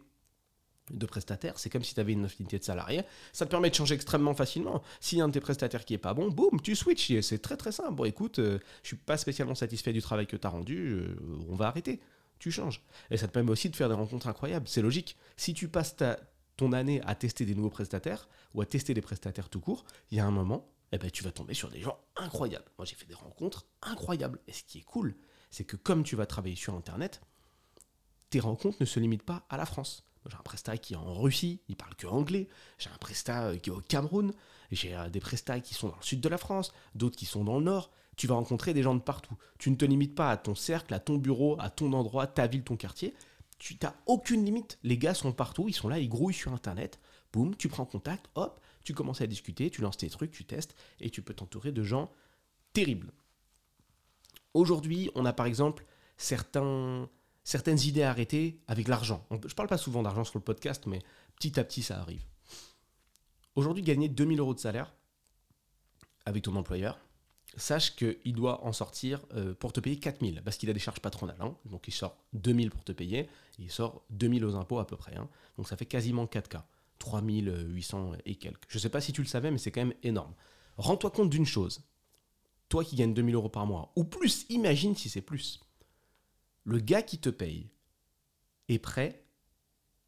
de 0.91 1.07
prestataires, 1.07 1.59
c'est 1.59 1.71
comme 1.71 1.83
si 1.83 1.95
tu 1.95 2.01
avais 2.01 2.13
une 2.13 2.25
infinité 2.25 2.59
de 2.59 2.65
salariés, 2.65 3.03
ça 3.33 3.45
te 3.45 3.51
permet 3.51 3.71
de 3.71 3.75
changer 3.75 3.95
extrêmement 3.95 4.35
facilement. 4.35 4.83
Si 5.01 5.21
un 5.21 5.29
de 5.29 5.33
tes 5.33 5.41
prestataires 5.41 5.85
qui 5.85 5.95
est 5.95 5.99
pas 5.99 6.15
bon, 6.15 6.31
boum, 6.31 6.61
tu 6.61 6.77
switches, 6.77 7.21
c'est 7.23 7.41
très 7.43 7.57
très 7.57 7.73
simple. 7.73 7.95
Bon 7.95 8.05
écoute, 8.05 8.39
euh, 8.39 8.59
je 8.83 8.89
suis 8.89 8.97
pas 8.97 9.17
spécialement 9.17 9.55
satisfait 9.55 9.93
du 9.93 10.01
travail 10.01 10.27
que 10.27 10.37
tu 10.37 10.47
as 10.47 10.51
rendu, 10.51 10.77
euh, 10.77 11.17
on 11.49 11.57
va 11.57 11.67
arrêter, 11.67 12.01
tu 12.39 12.51
changes. 12.51 12.83
Et 13.11 13.17
ça 13.17 13.27
te 13.27 13.33
permet 13.33 13.51
aussi 13.51 13.69
de 13.69 13.77
faire 13.77 13.89
des 13.89 13.95
rencontres 13.95 14.29
incroyables, 14.29 14.69
c'est 14.69 14.83
logique. 14.83 15.17
Si 15.37 15.55
tu 15.55 15.69
passes 15.69 15.97
ta, 15.97 16.21
ton 16.57 16.73
année 16.73 17.01
à 17.03 17.15
tester 17.15 17.45
des 17.45 17.55
nouveaux 17.55 17.71
prestataires 17.71 18.29
ou 18.55 18.61
à 18.61 18.67
tester 18.67 18.95
des 18.95 19.03
prestataires 19.03 19.49
tout 19.49 19.61
court, 19.61 19.85
il 20.11 20.19
y 20.19 20.21
a 20.21 20.27
un 20.27 20.31
moment, 20.31 20.69
eh 20.93 20.99
ben, 20.99 21.11
tu 21.11 21.23
vas 21.23 21.33
tomber 21.33 21.55
sur 21.55 21.71
des 21.71 21.81
gens 21.81 21.99
incroyables. 22.17 22.65
Moi, 22.79 22.87
j'ai 22.87 22.97
fait 22.97 23.07
des 23.07 23.15
rencontres 23.15 23.67
incroyables. 23.83 24.41
Et 24.47 24.53
ce 24.53 24.63
qui 24.65 24.79
est 24.79 24.85
cool, 24.85 25.15
c'est 25.51 25.65
que 25.65 25.77
comme 25.77 26.03
tu 26.03 26.17
vas 26.17 26.27
travailler 26.27 26.57
sur 26.57 26.75
Internet, 26.75 27.21
tes 28.31 28.41
rencontres 28.41 28.79
ne 28.81 28.87
se 28.87 29.01
limitent 29.01 29.23
pas 29.23 29.47
à 29.49 29.57
la 29.57 29.67
France. 29.67 30.05
J'ai 30.29 30.37
un 30.37 30.43
prestat 30.43 30.77
qui 30.79 30.95
est 30.95 30.97
en 30.97 31.15
Russie, 31.15 31.61
il 31.69 31.77
parle 31.77 31.95
que 31.95 32.07
anglais. 32.07 32.49
J'ai 32.79 32.91
un 32.91 32.99
prestat 32.99 33.57
qui 33.59 33.71
est 33.71 33.73
au 33.73 33.81
Cameroun. 33.81 34.33
J'ai 34.73 34.97
euh, 34.97 35.09
des 35.09 35.21
prestats 35.21 35.61
qui 35.61 35.75
sont 35.75 35.89
dans 35.89 35.97
le 35.97 36.03
sud 36.03 36.21
de 36.21 36.29
la 36.29 36.39
France, 36.39 36.73
d'autres 36.95 37.17
qui 37.17 37.27
sont 37.27 37.45
dans 37.45 37.59
le 37.59 37.65
nord. 37.65 37.91
Tu 38.17 38.27
vas 38.27 38.35
rencontrer 38.35 38.75
des 38.75 38.83
gens 38.83 38.95
de 38.95 39.01
partout. 39.01 39.37
Tu 39.59 39.71
ne 39.71 39.77
te 39.77 39.85
limites 39.85 40.15
pas 40.15 40.31
à 40.31 40.37
ton 40.37 40.55
cercle, 40.55 40.95
à 40.95 41.01
ton 41.01 41.17
bureau, 41.17 41.57
à 41.61 41.71
ton 41.71 41.93
endroit, 41.93 42.27
ta 42.27 42.47
ville, 42.47 42.65
ton 42.65 42.77
quartier. 42.77 43.15
Tu 43.59 43.77
n'as 43.83 43.95
aucune 44.07 44.45
limite. 44.45 44.79
Les 44.83 44.99
gars 44.99 45.15
sont 45.15 45.33
partout, 45.33 45.69
ils 45.69 45.75
sont 45.75 45.89
là, 45.89 45.99
ils 45.99 46.09
grouillent 46.09 46.35
sur 46.35 46.53
Internet. 46.53 47.01
Boum, 47.33 47.57
tu 47.57 47.69
prends 47.69 47.87
contact, 47.87 48.27
hop, 48.35 48.61
tu 48.85 48.95
commences 48.95 49.21
à 49.21 49.27
discuter, 49.27 49.71
tu 49.71 49.81
lances 49.81 49.97
tes 49.97 50.09
trucs, 50.09 50.31
tu 50.31 50.45
testes, 50.45 50.75
et 51.01 51.11
tu 51.11 51.23
peux 51.23 51.35
t'entourer 51.35 51.73
de 51.73 51.83
gens 51.83 52.11
terribles. 52.73 53.13
Aujourd'hui, 54.55 55.11
on 55.15 55.27
a 55.27 55.33
par 55.33 55.47
exemple 55.47 55.85
certaines 56.17 57.09
idées 57.85 58.03
arrêtées 58.03 58.61
avec 58.69 58.89
l'argent. 58.89 59.27
Je 59.31 59.37
ne 59.37 59.53
parle 59.53 59.69
pas 59.69 59.77
souvent 59.77 60.03
d'argent 60.03 60.25
sur 60.25 60.39
le 60.39 60.45
podcast, 60.45 60.87
mais 60.87 61.03
petit 61.37 61.59
à 61.61 61.65
petit, 61.65 61.83
ça 61.83 62.01
arrive. 62.01 62.25
Aujourd'hui, 63.55 63.83
gagner 63.83 64.09
2000 64.09 64.39
euros 64.41 64.55
de 64.55 64.61
salaire 64.61 64.95
avec 66.25 66.45
ton 66.45 66.57
employeur, 66.57 66.99
sache 67.57 67.97
qu'il 67.97 68.35
doit 68.35 68.65
en 68.65 68.73
sortir 68.73 69.21
euh, 69.35 69.55
pour 69.55 69.73
te 69.73 69.81
payer 69.81 69.99
4000, 69.99 70.43
parce 70.45 70.57
qu'il 70.57 70.71
a 70.71 70.73
des 70.73 70.81
charges 70.81 71.01
patronales. 71.01 71.41
Hein. 71.41 71.57
donc 71.65 71.89
il 71.89 71.93
sort 71.93 72.17
2000 72.35 72.71
pour 72.71 72.85
te 72.85 72.93
payer, 72.93 73.29
il 73.59 73.71
sort 73.71 74.05
2000 74.11 74.45
aux 74.45 74.55
impôts 74.57 74.79
à 74.79 74.87
peu 74.87 74.97
près. 74.97 75.17
Hein. 75.17 75.29
donc 75.57 75.69
ça 75.69 75.77
fait 75.77 75.87
quasiment 75.87 76.27
4K. 76.27 76.63
3800 76.99 78.13
et 78.25 78.37
quelques. 78.37 78.65
Je 78.69 78.79
ne 78.79 78.81
sais 78.81 78.89
pas 78.89 79.01
si 79.01 79.13
tu 79.13 79.23
le 79.23 79.27
savais, 79.27 79.51
mais 79.51 79.59
c'est 79.59 79.71
quand 79.71 79.85
même 79.85 79.95
énorme. 80.03 80.35
Rends-toi 80.77 81.11
compte 81.11 81.31
d'une 81.31 81.47
chose. 81.47 81.83
Toi 82.69 82.85
qui 82.85 82.97
gagnes 82.97 83.15
2000 83.15 83.35
euros 83.35 83.49
par 83.49 83.67
mois, 83.67 83.93
ou 83.97 84.05
plus, 84.05 84.47
imagine 84.49 84.97
si 84.97 85.09
c'est 85.09 85.21
plus. 85.21 85.61
Le 86.65 86.79
gars 86.79 87.03
qui 87.03 87.19
te 87.19 87.29
paye 87.29 87.71
est 88.69 88.79
prêt 88.79 89.25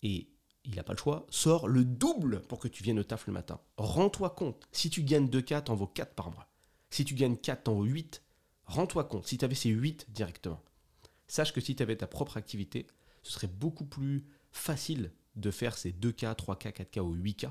et 0.02 0.28
il 0.64 0.74
n'a 0.74 0.82
pas 0.82 0.92
le 0.92 0.98
choix, 0.98 1.26
sort 1.30 1.68
le 1.68 1.84
double 1.84 2.42
pour 2.42 2.58
que 2.58 2.68
tu 2.68 2.82
viennes 2.82 2.98
au 2.98 3.04
taf 3.04 3.26
le 3.26 3.32
matin. 3.32 3.60
Rends-toi 3.76 4.30
compte. 4.30 4.66
Si 4.72 4.90
tu 4.90 5.02
gagnes 5.02 5.28
2K, 5.28 5.64
t'en 5.64 5.74
vaut 5.74 5.86
4 5.86 6.14
par 6.14 6.30
mois. 6.30 6.48
Si 6.90 7.04
tu 7.04 7.14
gagnes 7.14 7.36
4, 7.36 7.64
t'en 7.64 7.74
vaut 7.74 7.84
8. 7.84 8.22
Rends-toi 8.64 9.04
compte. 9.04 9.26
Si 9.26 9.38
tu 9.38 9.44
avais 9.44 9.54
ces 9.54 9.70
8 9.70 10.10
directement. 10.10 10.62
Sache 11.26 11.52
que 11.52 11.60
si 11.60 11.76
tu 11.76 11.82
avais 11.82 11.96
ta 11.96 12.06
propre 12.06 12.36
activité, 12.36 12.86
ce 13.22 13.32
serait 13.32 13.46
beaucoup 13.46 13.84
plus 13.84 14.24
facile 14.50 15.12
de 15.36 15.50
faire 15.50 15.76
ces 15.76 15.92
2K, 15.92 16.34
3K, 16.34 16.72
4K 16.72 17.00
ou 17.00 17.16
8K 17.16 17.50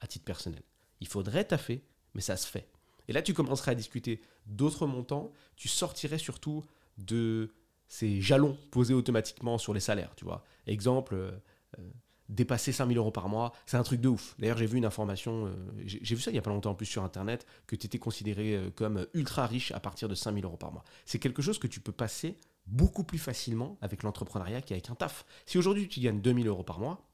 à 0.00 0.06
titre 0.06 0.24
personnel. 0.24 0.62
Il 1.00 1.08
faudrait 1.08 1.44
taffer, 1.44 1.84
mais 2.14 2.20
ça 2.20 2.36
se 2.36 2.46
fait. 2.46 2.68
Et 3.08 3.12
là, 3.12 3.22
tu 3.22 3.34
commencerais 3.34 3.72
à 3.72 3.74
discuter 3.74 4.20
d'autres 4.46 4.86
montants. 4.86 5.32
Tu 5.56 5.68
sortirais 5.68 6.18
surtout 6.18 6.64
de 6.98 7.52
ces 7.88 8.20
jalons 8.20 8.56
posés 8.70 8.94
automatiquement 8.94 9.58
sur 9.58 9.74
les 9.74 9.80
salaires, 9.80 10.14
tu 10.16 10.24
vois. 10.24 10.44
Exemple, 10.66 11.14
euh, 11.14 11.32
euh, 11.78 11.90
dépasser 12.32 12.72
5000 12.72 12.98
euros 12.98 13.10
par 13.10 13.28
mois, 13.28 13.52
c'est 13.66 13.76
un 13.76 13.82
truc 13.82 14.00
de 14.00 14.08
ouf. 14.08 14.34
D'ailleurs, 14.38 14.58
j'ai 14.58 14.66
vu 14.66 14.78
une 14.78 14.84
information, 14.84 15.46
euh, 15.46 15.52
j'ai 15.86 16.14
vu 16.14 16.20
ça 16.20 16.30
il 16.30 16.34
y 16.34 16.38
a 16.38 16.42
pas 16.42 16.50
longtemps 16.50 16.70
en 16.70 16.74
plus 16.74 16.86
sur 16.86 17.04
Internet, 17.04 17.46
que 17.66 17.76
tu 17.76 17.86
étais 17.86 17.98
considéré 17.98 18.60
comme 18.74 19.06
ultra 19.14 19.46
riche 19.46 19.72
à 19.72 19.80
partir 19.80 20.08
de 20.08 20.14
5000 20.14 20.44
euros 20.44 20.56
par 20.56 20.72
mois. 20.72 20.84
C'est 21.06 21.18
quelque 21.18 21.42
chose 21.42 21.58
que 21.58 21.66
tu 21.66 21.80
peux 21.80 21.92
passer 21.92 22.36
beaucoup 22.66 23.04
plus 23.04 23.18
facilement 23.18 23.76
avec 23.80 24.02
l'entrepreneuriat 24.02 24.62
qu'avec 24.62 24.90
un 24.90 24.94
taf. 24.94 25.24
Si 25.46 25.58
aujourd'hui 25.58 25.88
tu 25.88 26.00
gagnes 26.00 26.20
2000 26.20 26.46
euros 26.46 26.62
par 26.62 26.78
mois, 26.78 27.06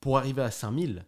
pour 0.00 0.18
arriver 0.18 0.42
à 0.42 0.50
5000, 0.50 1.04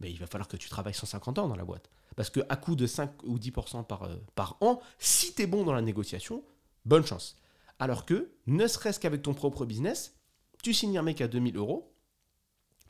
mais 0.00 0.10
il 0.10 0.18
va 0.18 0.26
falloir 0.26 0.48
que 0.48 0.56
tu 0.56 0.68
travailles 0.68 0.94
150 0.94 1.38
ans 1.38 1.48
dans 1.48 1.56
la 1.56 1.64
boîte. 1.64 1.90
Parce 2.16 2.30
qu'à 2.30 2.56
coût 2.56 2.76
de 2.76 2.86
5 2.86 3.24
ou 3.24 3.38
10% 3.38 3.84
par, 3.84 4.04
euh, 4.04 4.16
par 4.34 4.56
an, 4.60 4.80
si 4.98 5.34
tu 5.34 5.42
es 5.42 5.46
bon 5.46 5.64
dans 5.64 5.72
la 5.72 5.82
négociation, 5.82 6.42
bonne 6.84 7.04
chance. 7.04 7.36
Alors 7.78 8.04
que, 8.04 8.30
ne 8.46 8.66
serait-ce 8.66 8.98
qu'avec 8.98 9.22
ton 9.22 9.34
propre 9.34 9.64
business, 9.64 10.16
tu 10.62 10.74
signes 10.74 10.98
un 10.98 11.02
mec 11.02 11.20
à 11.20 11.28
2000 11.28 11.56
euros, 11.56 11.92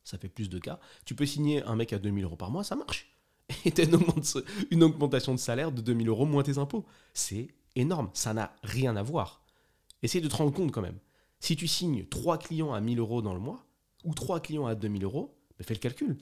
ça 0.08 0.16
fait 0.16 0.28
plus 0.28 0.48
de 0.48 0.58
cas, 0.58 0.80
tu 1.04 1.14
peux 1.14 1.26
signer 1.26 1.62
un 1.64 1.76
mec 1.76 1.92
à 1.92 1.98
2000 1.98 2.24
euros 2.24 2.36
par 2.36 2.50
mois, 2.50 2.64
ça 2.64 2.76
marche. 2.76 3.12
Et 3.64 3.72
tu 3.72 3.82
une, 4.70 4.82
augmentation 4.82 5.34
de 5.34 5.38
salaire 5.38 5.70
de 5.70 5.82
2000 5.82 6.08
euros 6.08 6.24
moins 6.24 6.42
tes 6.42 6.56
impôts. 6.56 6.86
C'est 7.12 7.48
énorme. 7.76 8.10
Ça 8.14 8.32
n'a 8.32 8.54
rien 8.62 8.96
à 8.96 9.02
voir. 9.02 9.42
Essaye 10.02 10.22
de 10.22 10.28
te 10.28 10.36
rendre 10.36 10.52
compte 10.52 10.72
quand 10.72 10.82
même. 10.82 10.98
Si 11.40 11.56
tu 11.56 11.68
signes 11.68 12.06
3 12.06 12.38
clients 12.38 12.72
à 12.72 12.80
1000 12.80 12.98
euros 12.98 13.22
dans 13.22 13.34
le 13.34 13.40
mois, 13.40 13.66
ou 14.04 14.14
3 14.14 14.40
clients 14.40 14.66
à 14.66 14.74
2000 14.74 15.04
euros, 15.04 15.38
ben 15.58 15.64
fais 15.64 15.74
le 15.74 15.80
calcul. 15.80 16.16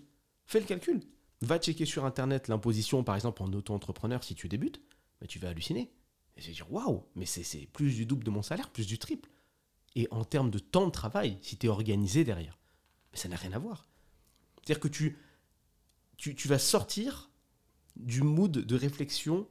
Fais 0.46 0.60
le 0.60 0.66
calcul. 0.66 1.00
Va 1.42 1.58
checker 1.58 1.84
sur 1.84 2.04
Internet 2.04 2.48
l'imposition, 2.48 3.04
par 3.04 3.14
exemple, 3.14 3.42
en 3.42 3.52
auto-entrepreneur 3.52 4.24
si 4.24 4.34
tu 4.34 4.48
débutes, 4.48 4.80
ben 5.20 5.26
tu 5.26 5.38
vas 5.38 5.50
halluciner. 5.50 5.92
Et 6.36 6.40
tu 6.40 6.48
vas 6.48 6.54
dire, 6.54 6.72
waouh, 6.72 7.04
mais 7.14 7.26
c'est 7.26 7.66
plus 7.72 7.94
du 7.94 8.04
double 8.06 8.24
de 8.24 8.30
mon 8.30 8.42
salaire, 8.42 8.70
plus 8.70 8.86
du 8.86 8.98
triple. 8.98 9.30
Et 9.94 10.08
en 10.10 10.24
termes 10.24 10.50
de 10.50 10.58
temps 10.58 10.86
de 10.86 10.92
travail, 10.92 11.38
si 11.40 11.56
tu 11.56 11.66
es 11.66 11.68
organisé 11.68 12.24
derrière, 12.24 12.58
mais 13.16 13.22
ça 13.22 13.28
n'a 13.28 13.36
rien 13.36 13.52
à 13.52 13.58
voir. 13.58 13.88
C'est-à-dire 14.56 14.80
que 14.80 14.88
tu, 14.88 15.16
tu, 16.18 16.34
tu, 16.34 16.48
vas 16.48 16.58
sortir 16.58 17.30
du 17.96 18.22
mood 18.22 18.52
de 18.52 18.76
réflexion 18.76 19.48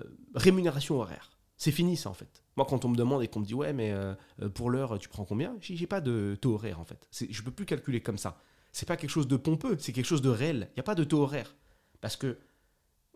euh, 0.00 0.04
rémunération 0.34 0.98
horaire. 0.98 1.38
C'est 1.58 1.72
fini 1.72 1.98
ça 1.98 2.08
en 2.08 2.14
fait. 2.14 2.42
Moi 2.56 2.64
quand 2.66 2.86
on 2.86 2.88
me 2.88 2.96
demande 2.96 3.22
et 3.22 3.28
qu'on 3.28 3.40
me 3.40 3.44
dit 3.44 3.54
ouais 3.54 3.74
mais 3.74 3.92
euh, 3.92 4.14
euh, 4.40 4.48
pour 4.48 4.70
l'heure 4.70 4.98
tu 4.98 5.10
prends 5.10 5.26
combien? 5.26 5.56
J'ai 5.60 5.86
pas 5.86 6.00
de 6.00 6.38
taux 6.40 6.54
horaire 6.54 6.80
en 6.80 6.84
fait. 6.86 7.06
Je 7.12 7.42
peux 7.42 7.50
plus 7.50 7.66
calculer 7.66 8.00
comme 8.00 8.16
ça. 8.16 8.40
C'est 8.72 8.86
pas 8.86 8.96
quelque 8.96 9.10
chose 9.10 9.28
de 9.28 9.36
pompeux, 9.36 9.76
c'est 9.78 9.92
quelque 9.92 10.06
chose 10.06 10.22
de 10.22 10.30
réel. 10.30 10.68
Il 10.70 10.74
n'y 10.76 10.80
a 10.80 10.84
pas 10.84 10.94
de 10.94 11.04
taux 11.04 11.20
horaire. 11.20 11.56
Parce 12.00 12.16
que 12.16 12.38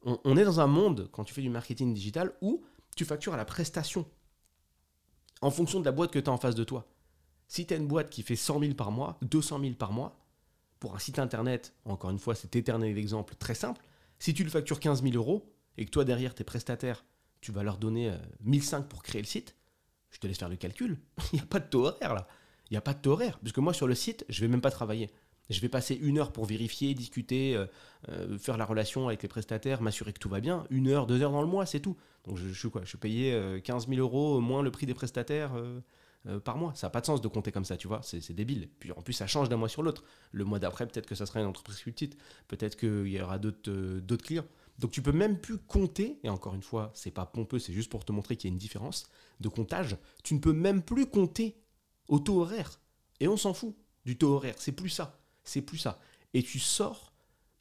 on, 0.05 0.37
est 0.37 0.45
dans 0.45 0.59
un 0.59 0.67
monde, 0.67 1.09
quand 1.13 1.23
tu 1.23 1.33
fais 1.33 1.43
du 1.43 1.49
marketing 1.49 1.95
digital, 1.95 2.35
où 2.41 2.65
tu 2.97 3.05
factures 3.05 3.35
à 3.35 3.37
la 3.37 3.45
prestation. 3.45 4.05
En 5.41 5.51
fonction 5.51 5.79
de 5.79 5.85
la 5.85 5.93
boîte 5.93 6.11
que 6.11 6.19
tu 6.19 6.29
as 6.29 6.33
en 6.33 6.39
face 6.39 6.57
de 6.57 6.65
toi. 6.65 6.89
Si 7.53 7.67
tu 7.67 7.77
une 7.77 7.87
boîte 7.87 8.09
qui 8.09 8.23
fait 8.23 8.35
100 8.35 8.61
000 8.61 8.73
par 8.73 8.91
mois, 8.91 9.19
200 9.21 9.61
000 9.61 9.75
par 9.75 9.93
mois, 9.93 10.19
pour 10.81 10.95
un 10.95 10.99
site 10.99 11.19
internet, 11.19 11.75
encore 11.85 12.09
une 12.09 12.19
fois, 12.19 12.35
c'est 12.35 12.57
éternel 12.57 12.97
exemple 12.97 13.35
très 13.35 13.55
simple, 13.55 13.83
si 14.19 14.33
tu 14.33 14.43
le 14.43 14.49
factures 14.49 14.81
15 14.81 15.03
000 15.03 15.17
euros, 15.17 15.53
et 15.77 15.85
que 15.85 15.91
toi 15.91 16.07
derrière 16.07 16.35
tes 16.35 16.45
prestataires, 16.45 17.05
tu 17.43 17.53
vas 17.53 17.63
leur 17.63 17.77
donner 17.77 18.11
1005 18.41 18.79
euh, 18.79 18.83
pour 18.85 19.03
créer 19.03 19.21
le 19.21 19.27
site, 19.27 19.55
je 20.09 20.19
te 20.19 20.27
laisse 20.27 20.39
faire 20.39 20.49
le 20.49 20.57
calcul. 20.57 20.99
Il 21.35 21.37
n'y 21.37 21.43
a 21.43 21.45
pas 21.45 21.61
de 21.61 21.67
taux 21.67 21.85
horaire 21.85 22.15
là. 22.15 22.27
Il 22.71 22.73
n'y 22.73 22.79
a 22.79 22.81
pas 22.81 22.95
de 22.95 23.01
taux 23.01 23.13
horaire. 23.13 23.39
Parce 23.41 23.53
que 23.53 23.61
moi 23.61 23.75
sur 23.75 23.87
le 23.87 23.95
site, 23.95 24.25
je 24.31 24.41
vais 24.41 24.49
même 24.49 24.63
pas 24.63 24.71
travailler. 24.71 25.11
Je 25.51 25.61
vais 25.61 25.69
passer 25.69 25.95
une 25.95 26.17
heure 26.17 26.33
pour 26.33 26.47
vérifier, 26.47 26.95
discuter, 26.95 27.55
euh, 27.55 27.67
euh, 28.09 28.39
faire 28.39 28.57
la 28.57 28.65
relation 28.65 29.09
avec 29.09 29.23
les 29.23 29.29
prestataires, 29.29 29.83
m'assurer 29.83 30.15
que 30.15 30.19
tout 30.19 30.31
va 30.31 30.41
bien. 30.41 30.65
Une 30.71 30.89
heure, 30.89 31.07
deux 31.07 31.21
heures 31.21 31.33
dans 31.33 31.43
le 31.43 31.49
mois, 31.49 31.67
c'est 31.67 31.81
tout. 31.81 31.99
Donc 32.25 32.39
je, 32.39 32.49
suis 32.49 32.71
quoi? 32.71 32.81
Je 32.85 32.89
suis 32.89 32.97
payé 32.97 33.61
15 33.63 33.89
000 33.89 34.01
euros 34.01 34.41
moins 34.41 34.63
le 34.63 34.71
prix 34.71 34.87
des 34.87 34.95
prestataires 34.95 35.53
par 36.45 36.57
mois. 36.57 36.73
Ça 36.75 36.87
n'a 36.87 36.91
pas 36.91 37.01
de 37.01 37.07
sens 37.07 37.21
de 37.21 37.29
compter 37.29 37.53
comme 37.53 37.65
ça, 37.65 37.77
tu 37.77 37.89
vois. 37.89 38.01
C'est 38.03 38.33
débile. 38.33 38.69
Puis 38.79 38.93
en 38.93 39.03
plus, 39.03 39.13
ça 39.13 39.27
change 39.27 39.49
d'un 39.49 39.57
mois 39.57 39.69
sur 39.69 39.83
l'autre. 39.83 40.05
Le 40.31 40.45
mois 40.45 40.59
d'après, 40.59 40.87
peut-être 40.87 41.07
que 41.07 41.15
ça 41.15 41.27
sera 41.27 41.41
une 41.41 41.47
entreprise 41.47 41.81
plus 41.81 41.93
petite. 41.93 42.17
Peut-être 42.49 42.77
qu'il 42.77 43.09
y 43.09 43.21
aura 43.21 43.39
d'autres 43.39 44.25
clients. 44.25 44.47
Donc 44.79 44.91
tu 44.91 45.03
peux 45.03 45.13
même 45.13 45.39
plus 45.39 45.59
compter, 45.59 46.19
et 46.25 46.29
encore 46.31 46.55
une 46.55 46.63
fois, 46.63 46.91
c'est 46.95 47.11
pas 47.11 47.27
pompeux, 47.27 47.59
c'est 47.59 47.75
juste 47.75 47.91
pour 47.91 48.05
te 48.05 48.13
montrer 48.13 48.37
qu'il 48.37 48.49
y 48.49 48.53
a 48.53 48.55
une 48.55 48.59
différence 48.59 49.07
de 49.39 49.49
comptage. 49.49 49.99
Tu 50.25 50.35
ne 50.35 50.41
peux 50.41 50.55
même 50.55 50.83
plus 50.83 51.07
compter 51.07 51.61
au 52.09 52.19
taux 52.19 52.41
horaire. 52.41 52.81
Et 53.21 53.29
on 53.29 53.37
s'en 53.37 53.53
fout 53.53 53.77
du 54.05 54.17
taux 54.17 54.35
horaire, 54.35 54.55
c'est 54.59 54.73
plus 54.73 54.89
ça. 54.89 55.21
C'est 55.45 55.61
plus 55.61 55.79
ça. 55.79 56.01
Et 56.35 56.43
tu 56.43 56.59
sors 56.59 57.12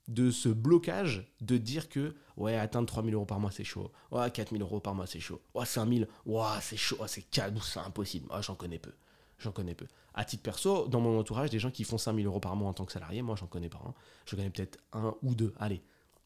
de 0.07 0.31
ce 0.31 0.49
blocage 0.49 1.31
de 1.41 1.57
dire 1.57 1.89
que 1.89 2.15
ouais 2.37 2.55
atteindre 2.55 2.87
3000 2.87 3.13
euros 3.13 3.25
par 3.25 3.39
mois 3.39 3.51
c'est 3.51 3.63
chaud 3.63 3.91
ouais 4.11 4.29
4000 4.29 4.61
euros 4.61 4.79
par 4.79 4.95
mois 4.95 5.07
c'est 5.07 5.19
chaud 5.19 5.41
ouais 5.53 5.65
5000 5.65 6.07
ouais 6.25 6.43
c'est 6.61 6.77
chaud 6.77 6.97
c'est 7.07 7.21
calme 7.21 7.57
c'est 7.61 7.79
impossible 7.79 8.27
ah, 8.31 8.41
j'en 8.41 8.55
connais 8.55 8.79
peu 8.79 8.91
j'en 9.37 9.51
connais 9.51 9.75
peu 9.75 9.85
à 10.13 10.25
titre 10.25 10.43
perso 10.43 10.87
dans 10.87 10.99
mon 10.99 11.19
entourage 11.19 11.49
des 11.49 11.59
gens 11.59 11.71
qui 11.71 11.83
font 11.83 11.97
5000 11.97 12.25
euros 12.25 12.39
par 12.39 12.55
mois 12.55 12.69
en 12.69 12.73
tant 12.73 12.85
que 12.85 12.91
salarié 12.91 13.21
moi 13.21 13.35
j'en 13.35 13.47
connais 13.47 13.69
pas 13.69 13.81
hein. 13.85 13.93
je 14.25 14.35
connais 14.35 14.49
peut-être 14.49 14.79
un 14.91 15.15
ou 15.21 15.35
deux 15.35 15.53
allez 15.59 15.81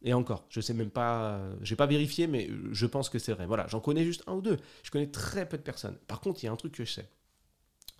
et 0.05 0.13
encore, 0.13 0.45
je 0.49 0.61
sais 0.61 0.75
même 0.75 0.91
pas, 0.91 1.41
j'ai 1.61 1.75
pas 1.75 1.87
vérifié, 1.87 2.27
mais 2.27 2.47
je 2.71 2.85
pense 2.85 3.09
que 3.09 3.17
c'est 3.17 3.31
vrai. 3.33 3.47
Voilà, 3.47 3.65
j'en 3.67 3.79
connais 3.79 4.03
juste 4.03 4.23
un 4.27 4.33
ou 4.33 4.41
deux. 4.41 4.59
Je 4.83 4.91
connais 4.91 5.07
très 5.07 5.49
peu 5.49 5.57
de 5.57 5.63
personnes. 5.63 5.97
Par 6.07 6.21
contre, 6.21 6.43
il 6.43 6.45
y 6.45 6.49
a 6.49 6.51
un 6.51 6.55
truc 6.55 6.73
que 6.73 6.85
je 6.85 6.91
sais. 6.91 7.09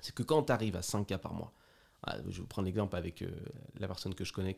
C'est 0.01 0.13
que 0.13 0.21
quand 0.21 0.43
tu 0.43 0.51
arrives 0.51 0.75
à 0.75 0.83
5 0.83 1.07
cas 1.07 1.17
par 1.17 1.33
mois, 1.33 1.51
ah, 2.05 2.17
je 2.27 2.35
vais 2.35 2.41
vous 2.41 2.47
prendre 2.47 2.67
l'exemple 2.67 2.95
avec 2.95 3.23
euh, 3.23 3.31
la 3.79 3.87
personne 3.87 4.13
que 4.13 4.23
je 4.23 4.31
connais, 4.31 4.55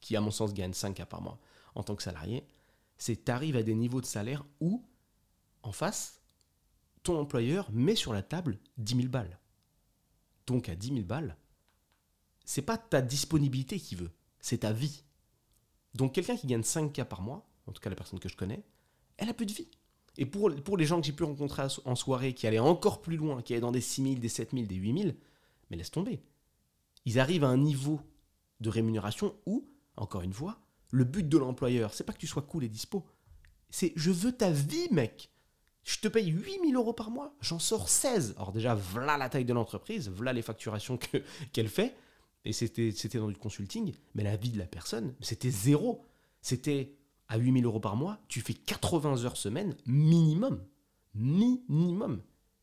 qui, 0.00 0.16
à 0.16 0.20
mon 0.20 0.32
sens 0.32 0.52
gagne 0.52 0.72
5 0.72 0.94
cas 0.94 1.06
par 1.06 1.22
mois 1.22 1.38
en 1.76 1.84
tant 1.84 1.94
que 1.94 2.02
salarié, 2.02 2.44
c'est 2.96 3.24
tu 3.24 3.30
arrives 3.30 3.56
à 3.56 3.62
des 3.62 3.76
niveaux 3.76 4.00
de 4.00 4.06
salaire 4.06 4.44
où, 4.60 4.84
en 5.62 5.70
face, 5.70 6.20
ton 7.04 7.18
employeur 7.18 7.70
met 7.70 7.94
sur 7.94 8.12
la 8.12 8.22
table 8.22 8.58
10 8.78 8.96
000 8.96 9.08
balles. 9.08 9.38
Donc 10.48 10.68
à 10.68 10.74
10 10.74 10.88
000 10.88 11.00
balles, 11.02 11.36
c'est 12.44 12.62
pas 12.62 12.76
ta 12.76 13.02
disponibilité 13.02 13.78
qui 13.78 13.94
veut, 13.94 14.10
c'est 14.40 14.58
ta 14.58 14.72
vie. 14.72 15.04
Donc 15.94 16.14
quelqu'un 16.14 16.36
qui 16.36 16.48
gagne 16.48 16.62
5K 16.62 17.04
par 17.04 17.22
mois, 17.22 17.48
en 17.66 17.72
tout 17.72 17.80
cas 17.80 17.90
la 17.90 17.96
personne 17.96 18.18
que 18.18 18.28
je 18.28 18.36
connais, 18.36 18.64
elle 19.16 19.28
a 19.28 19.34
plus 19.34 19.46
de 19.46 19.52
vie. 19.52 19.68
Et 20.16 20.26
pour, 20.26 20.52
pour 20.64 20.76
les 20.76 20.86
gens 20.86 21.00
que 21.00 21.06
j'ai 21.06 21.12
pu 21.12 21.22
rencontrer 21.22 21.68
en 21.84 21.94
soirée, 21.94 22.34
qui 22.34 22.48
allaient 22.48 22.58
encore 22.58 23.00
plus 23.00 23.16
loin, 23.16 23.42
qui 23.42 23.52
allaient 23.52 23.60
dans 23.60 23.70
des 23.70 23.80
6000, 23.80 24.18
des 24.18 24.28
7000, 24.28 24.66
des 24.66 24.74
8000, 24.74 25.16
mais 25.70 25.76
laisse 25.76 25.92
tomber. 25.92 26.20
Ils 27.08 27.18
arrivent 27.18 27.44
à 27.44 27.48
un 27.48 27.56
niveau 27.56 28.02
de 28.60 28.68
rémunération 28.68 29.34
où, 29.46 29.66
encore 29.96 30.20
une 30.20 30.34
fois, 30.34 30.60
le 30.90 31.04
but 31.04 31.26
de 31.26 31.38
l'employeur, 31.38 31.94
c'est 31.94 32.04
pas 32.04 32.12
que 32.12 32.18
tu 32.18 32.26
sois 32.26 32.42
cool 32.42 32.64
et 32.64 32.68
dispo. 32.68 33.06
C'est 33.70 33.94
je 33.96 34.10
veux 34.10 34.32
ta 34.32 34.50
vie, 34.50 34.88
mec. 34.90 35.30
Je 35.84 35.96
te 36.00 36.08
paye 36.08 36.28
8000 36.28 36.76
euros 36.76 36.92
par 36.92 37.10
mois, 37.10 37.34
j'en 37.40 37.58
sors 37.58 37.88
16. 37.88 38.34
Alors 38.36 38.52
déjà, 38.52 38.74
voilà 38.74 39.16
la 39.16 39.30
taille 39.30 39.46
de 39.46 39.54
l'entreprise, 39.54 40.10
voilà 40.10 40.34
les 40.34 40.42
facturations 40.42 40.98
qu'elle 41.54 41.70
fait 41.70 41.96
et 42.44 42.52
c'était 42.52 43.18
dans 43.18 43.28
du 43.28 43.38
consulting, 43.38 43.94
mais 44.14 44.22
la 44.22 44.36
vie 44.36 44.50
de 44.50 44.58
la 44.58 44.66
personne, 44.66 45.14
c'était 45.22 45.48
zéro. 45.48 46.04
C'était 46.42 46.94
à 47.28 47.38
8000 47.38 47.64
euros 47.64 47.80
par 47.80 47.96
mois, 47.96 48.20
tu 48.28 48.42
fais 48.42 48.52
80 48.52 49.24
heures 49.24 49.38
semaine 49.38 49.74
minimum. 49.86 50.62
Minimum. 51.14 52.20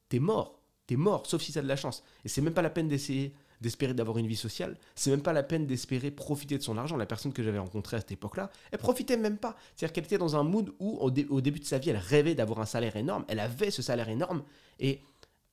T'es 0.08 0.20
mort. 0.20 0.62
T'es 0.86 0.98
mort, 0.98 1.26
sauf 1.26 1.42
si 1.42 1.58
a 1.58 1.64
de 1.64 1.68
la 1.68 1.76
chance. 1.76 2.04
Et 2.24 2.30
c'est 2.30 2.42
même 2.42 2.54
pas 2.54 2.62
la 2.62 2.70
peine 2.70 2.88
d'essayer 2.88 3.34
d'espérer 3.62 3.94
d'avoir 3.94 4.18
une 4.18 4.28
vie 4.28 4.36
sociale. 4.36 4.78
C'est 4.96 5.10
même 5.10 5.22
pas 5.22 5.34
la 5.34 5.44
peine 5.44 5.66
d'espérer 5.66 6.12
profiter 6.12 6.58
de 6.58 6.64
son 6.64 6.78
argent. 6.78 6.98
La 6.98 7.06
personne 7.06 7.34
que 7.34 7.44
j'avais 7.44 7.60
rencontrée 7.60 7.98
à 7.98 8.00
cette 8.00 8.12
époque-là, 8.12 8.50
elle 8.72 8.80
profitait 8.80 9.18
même 9.18 9.38
pas. 9.38 9.56
C'est-à-dire 9.76 9.94
qu'elle 9.94 10.06
était 10.06 10.18
dans 10.18 10.36
un 10.36 10.44
mood 10.44 10.74
où, 10.80 10.98
au, 11.00 11.12
début 11.12 11.60
de 11.60 11.66
sa 11.66 11.78
vie, 11.78 11.90
elle 11.90 11.98
rêvait 11.98 12.36
d'avoir 12.36 12.60
un 12.60 12.66
salaire 12.66 12.96
énorme. 12.96 13.26
Elle 13.28 13.40
avait 13.40 13.72
ce 13.72 13.82
salaire 13.82 14.10
énorme. 14.10 14.44
Et 14.80 15.02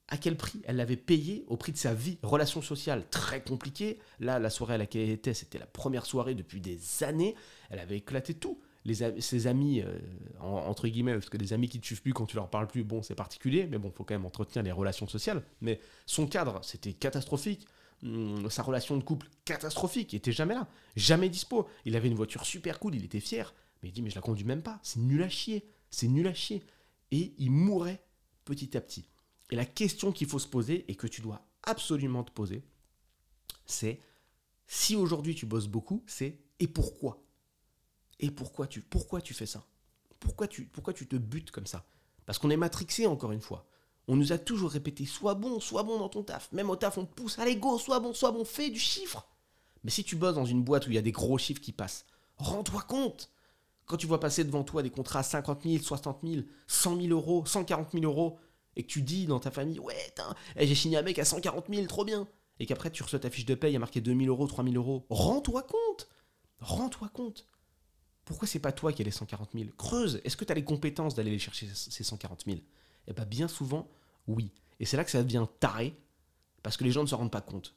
à 0.09 0.17
quel 0.17 0.37
prix 0.37 0.61
elle 0.65 0.77
l'avait 0.77 0.97
payé 0.97 1.45
au 1.49 1.57
prix 1.57 1.73
de 1.73 1.79
sa 1.79 1.95
vie? 1.95 2.19
Relation 2.23 2.63
sociale 2.63 3.05
très 3.11 3.43
compliquée. 3.43 3.99
Là, 4.21 4.39
la 4.39 4.51
soirée 4.51 4.75
à 4.75 4.79
laquelle 4.79 5.03
elle 5.03 5.11
était, 5.11 5.35
c'était 5.35 5.59
la 5.59 5.67
première 5.67 6.07
soirée 6.07 6.35
depuis 6.35 6.61
des 6.61 6.79
années. 7.03 7.35
Elle 7.71 7.79
avait 7.79 7.97
éclaté 7.97 8.35
tout. 8.35 8.61
Les, 8.85 9.21
ses 9.21 9.47
amis, 9.47 9.81
euh, 9.81 9.97
entre 10.41 10.89
guillemets, 10.89 11.13
parce 11.13 11.31
que 11.31 11.37
des 11.37 11.53
amis 11.53 11.69
qui 11.69 11.79
ne 11.79 11.83
te 11.83 11.87
suivent 11.87 12.03
plus 12.03 12.13
quand 12.13 12.27
tu 12.27 12.35
leur 12.35 12.51
parles 12.51 12.67
plus, 12.67 12.83
bon, 12.83 13.01
c'est 13.01 13.15
particulier, 13.15 13.69
mais 13.71 13.79
bon, 13.79 13.93
faut 13.93 14.03
quand 14.03 14.15
même 14.15 14.27
entretenir 14.27 14.65
les 14.65 14.73
relations 14.73 15.07
sociales. 15.07 15.43
Mais 15.61 15.79
son 16.05 16.27
cadre, 16.27 16.59
c'était 16.63 16.93
catastrophique. 16.93 17.67
Hum, 18.03 18.51
sa 18.51 18.63
relation 18.63 18.97
de 18.97 19.05
couple, 19.05 19.29
catastrophique. 19.45 20.13
Il 20.13 20.17
était 20.17 20.33
jamais 20.33 20.55
là, 20.55 20.69
jamais 20.97 21.29
dispo. 21.29 21.69
Il 21.85 21.97
avait 21.97 22.09
une 22.09 22.15
voiture 22.15 22.45
super 22.45 22.79
cool, 22.81 22.97
il 22.97 23.05
était 23.05 23.21
fier. 23.21 23.55
Mais 23.83 23.89
il 23.89 23.93
dit, 23.93 24.03
mais 24.03 24.11
je 24.11 24.17
la 24.17 24.21
conduis 24.21 24.45
même 24.45 24.63
pas. 24.63 24.81
C'est 24.83 25.01
nul 25.01 25.23
à 25.23 25.29
chier. 25.29 25.69
C'est 25.91 26.09
nul 26.09 26.27
à 26.27 26.35
chier. 26.35 26.65
Et 27.11 27.35
il 27.39 27.51
mourait 27.51 28.05
petit 28.45 28.77
à 28.77 28.81
petit. 28.81 29.09
Et 29.51 29.57
la 29.57 29.65
question 29.65 30.13
qu'il 30.13 30.27
faut 30.27 30.39
se 30.39 30.49
poser 30.49 30.85
et 30.91 30.95
que 30.95 31.07
tu 31.07 31.21
dois 31.21 31.47
absolument 31.63 32.25
te 32.25 32.33
poser, 32.33 32.65
c'est 33.67 34.01
si 34.67 34.97
aujourd'hui 34.97 35.35
tu 35.35 35.47
bosses 35.47 35.69
beaucoup, 35.69 36.03
c'est 36.07 36.41
et 36.59 36.67
pourquoi? 36.67 37.23
Et 38.19 38.31
pourquoi 38.31 38.67
tu, 38.67 38.81
pourquoi 38.81 39.21
tu 39.21 39.35
fais 39.35 39.47
ça? 39.47 39.67
Pourquoi 40.19 40.49
tu, 40.49 40.65
pourquoi 40.65 40.93
tu 40.93 41.07
te 41.07 41.17
butes 41.17 41.51
comme 41.51 41.67
ça? 41.67 41.85
Parce 42.25 42.39
qu'on 42.39 42.51
est 42.51 42.57
matrixé 42.57 43.07
encore 43.07 43.33
une 43.33 43.41
fois. 43.41 43.67
On 44.09 44.17
nous 44.17 44.33
a 44.33 44.39
toujours 44.39 44.71
répété 44.71 45.07
sois 45.07 45.35
bon, 45.35 45.61
sois 45.61 45.83
bon 45.83 45.99
dans 45.99 46.09
ton 46.09 46.23
taf. 46.23 46.51
Même 46.53 46.71
au 46.71 46.77
taf, 46.77 46.99
on 46.99 47.05
te 47.05 47.15
pousse, 47.15 47.39
allez 47.39 47.57
go, 47.57 47.79
sois 47.79 48.01
bon, 48.01 48.13
sois 48.13 48.33
bon, 48.33 48.45
fais 48.45 48.71
du 48.71 48.79
chiffre. 48.79 49.27
Mais 49.85 49.91
si 49.91 50.05
tu 50.05 50.17
bosses 50.17 50.35
dans 50.35 50.45
une 50.45 50.63
boîte 50.63 50.87
où 50.87 50.91
il 50.91 50.95
y 50.95 50.99
a 50.99 51.03
des 51.03 51.13
gros 51.13 51.39
chiffres 51.39 51.61
qui 51.61 51.73
passent, 51.73 52.05
rends-toi 52.37 52.83
compte. 52.83 53.31
Quand 53.87 53.97
tu 53.97 54.07
vois 54.07 54.21
passer 54.21 54.45
devant 54.45 54.65
toi 54.65 54.83
des 54.83 54.91
contrats 54.91 55.21
à 55.21 55.25
50 55.25 55.63
000, 55.65 55.83
60 55.83 56.21
000, 56.25 56.43
100 56.67 57.01
000 57.01 57.09
euros, 57.09 57.45
140 57.47 57.93
000 57.93 58.05
euros, 58.05 58.39
et 58.77 58.85
que 58.85 58.89
tu 58.89 59.03
dis 59.03 59.27
dans 59.27 59.41
ta 59.41 59.51
famille, 59.51 59.79
ouais, 59.81 60.15
eh, 60.57 60.67
j'ai 60.67 60.75
signé 60.75 60.97
un 60.97 61.03
mec 61.03 61.19
à 61.19 61.25
140 61.25 61.67
000, 61.69 61.87
trop 61.87 62.05
bien, 62.05 62.27
et 62.59 62.67
qu'après 62.67 62.91
tu 62.91 63.03
reçois 63.03 63.19
ta 63.19 63.31
fiche 63.31 63.45
de 63.45 63.55
paye 63.55 63.77
à 63.77 63.79
marqué 63.79 64.01
2000 64.01 64.29
euros, 64.29 64.47
3000 64.47 64.77
euros, 64.77 65.07
rends-toi 65.11 65.63
compte. 65.63 66.09
Rends-toi 66.61 67.09
compte. 67.09 67.47
Pourquoi 68.25 68.47
c'est 68.47 68.61
pas 68.61 68.73
toi 68.73 68.93
qui 68.93 69.03
as 69.03 69.05
les 69.05 69.11
140 69.11 69.51
000 69.53 69.71
Creuse. 69.77 70.21
Est-ce 70.25 70.37
que 70.37 70.45
tu 70.45 70.53
as 70.53 70.55
les 70.55 70.65
compétences 70.65 71.15
d'aller 71.15 71.33
les 71.33 71.41
chercher 71.41 71.69
ces 71.75 72.05
140 72.05 72.45
000 72.47 72.59
Eh 73.09 73.13
bien, 73.13 73.25
bien 73.25 73.49
souvent, 73.49 73.89
oui. 74.27 74.51
Et 74.81 74.85
c'est 74.85 74.97
là 74.97 75.05
que 75.05 75.11
ça 75.11 75.23
devient 75.23 75.47
taré, 75.61 75.95
parce 76.63 76.77
que 76.77 76.85
les 76.85 76.91
gens 76.91 77.03
ne 77.03 77.09
se 77.09 77.15
rendent 77.15 77.31
pas 77.31 77.41
compte. 77.41 77.75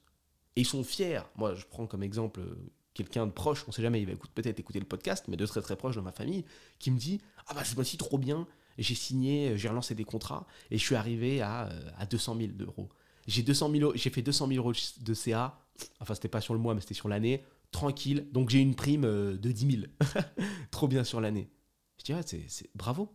Et 0.56 0.62
ils 0.62 0.66
sont 0.66 0.84
fiers. 0.84 1.22
Moi, 1.36 1.54
je 1.56 1.66
prends 1.66 1.88
comme 1.88 2.04
exemple 2.04 2.40
euh, 2.40 2.56
quelqu'un 2.94 3.28
de 3.28 3.32
proche, 3.32 3.66
on 3.68 3.72
sait 3.72 3.82
jamais, 3.82 4.02
il 4.02 4.08
va 4.08 4.14
peut-être 4.34 4.60
écouter 4.60 4.80
le 4.80 4.86
podcast, 4.86 5.26
mais 5.28 5.38
de 5.38 5.46
très 5.46 5.62
très 5.62 5.76
proche 5.76 5.96
dans 5.96 6.02
ma 6.02 6.12
famille, 6.12 6.46
qui 6.80 6.92
me 6.92 6.98
dit 6.98 7.22
Ah 7.48 7.54
bah 7.54 7.64
c'est 7.64 7.76
moi-ci 7.76 7.98
trop 7.98 8.18
bien, 8.18 8.48
j'ai 8.78 8.96
signé, 8.96 9.52
euh, 9.52 9.58
j'ai 9.58 9.70
relancé 9.70 9.96
des 9.96 10.06
contrats 10.06 10.48
et 10.72 10.78
je 10.78 10.84
suis 10.84 10.96
arrivé 10.96 11.42
à, 11.42 11.68
euh, 11.68 11.90
à 11.98 12.06
200 12.06 12.38
000 12.38 12.52
euros. 12.60 12.90
J'ai 13.28 13.44
j'ai 13.44 14.10
fait 14.10 14.22
200 14.22 14.48
000 14.48 14.60
euros 14.60 14.74
de 15.00 15.14
CA, 15.14 15.60
enfin 16.00 16.14
c'était 16.16 16.28
pas 16.28 16.42
sur 16.42 16.54
le 16.54 16.60
mois 16.60 16.76
mais 16.76 16.82
c'était 16.82 16.94
sur 16.94 17.10
l'année, 17.10 17.44
tranquille, 17.72 18.28
donc 18.32 18.50
j'ai 18.50 18.60
une 18.60 18.76
prime 18.76 19.02
de 19.02 19.52
10 19.52 19.72
000. 19.72 19.84
Trop 20.72 20.88
bien 20.88 21.04
sur 21.04 21.20
l'année. 21.20 21.50
Je 21.98 22.04
dirais, 22.04 22.22
c'est, 22.26 22.70
bravo, 22.76 23.12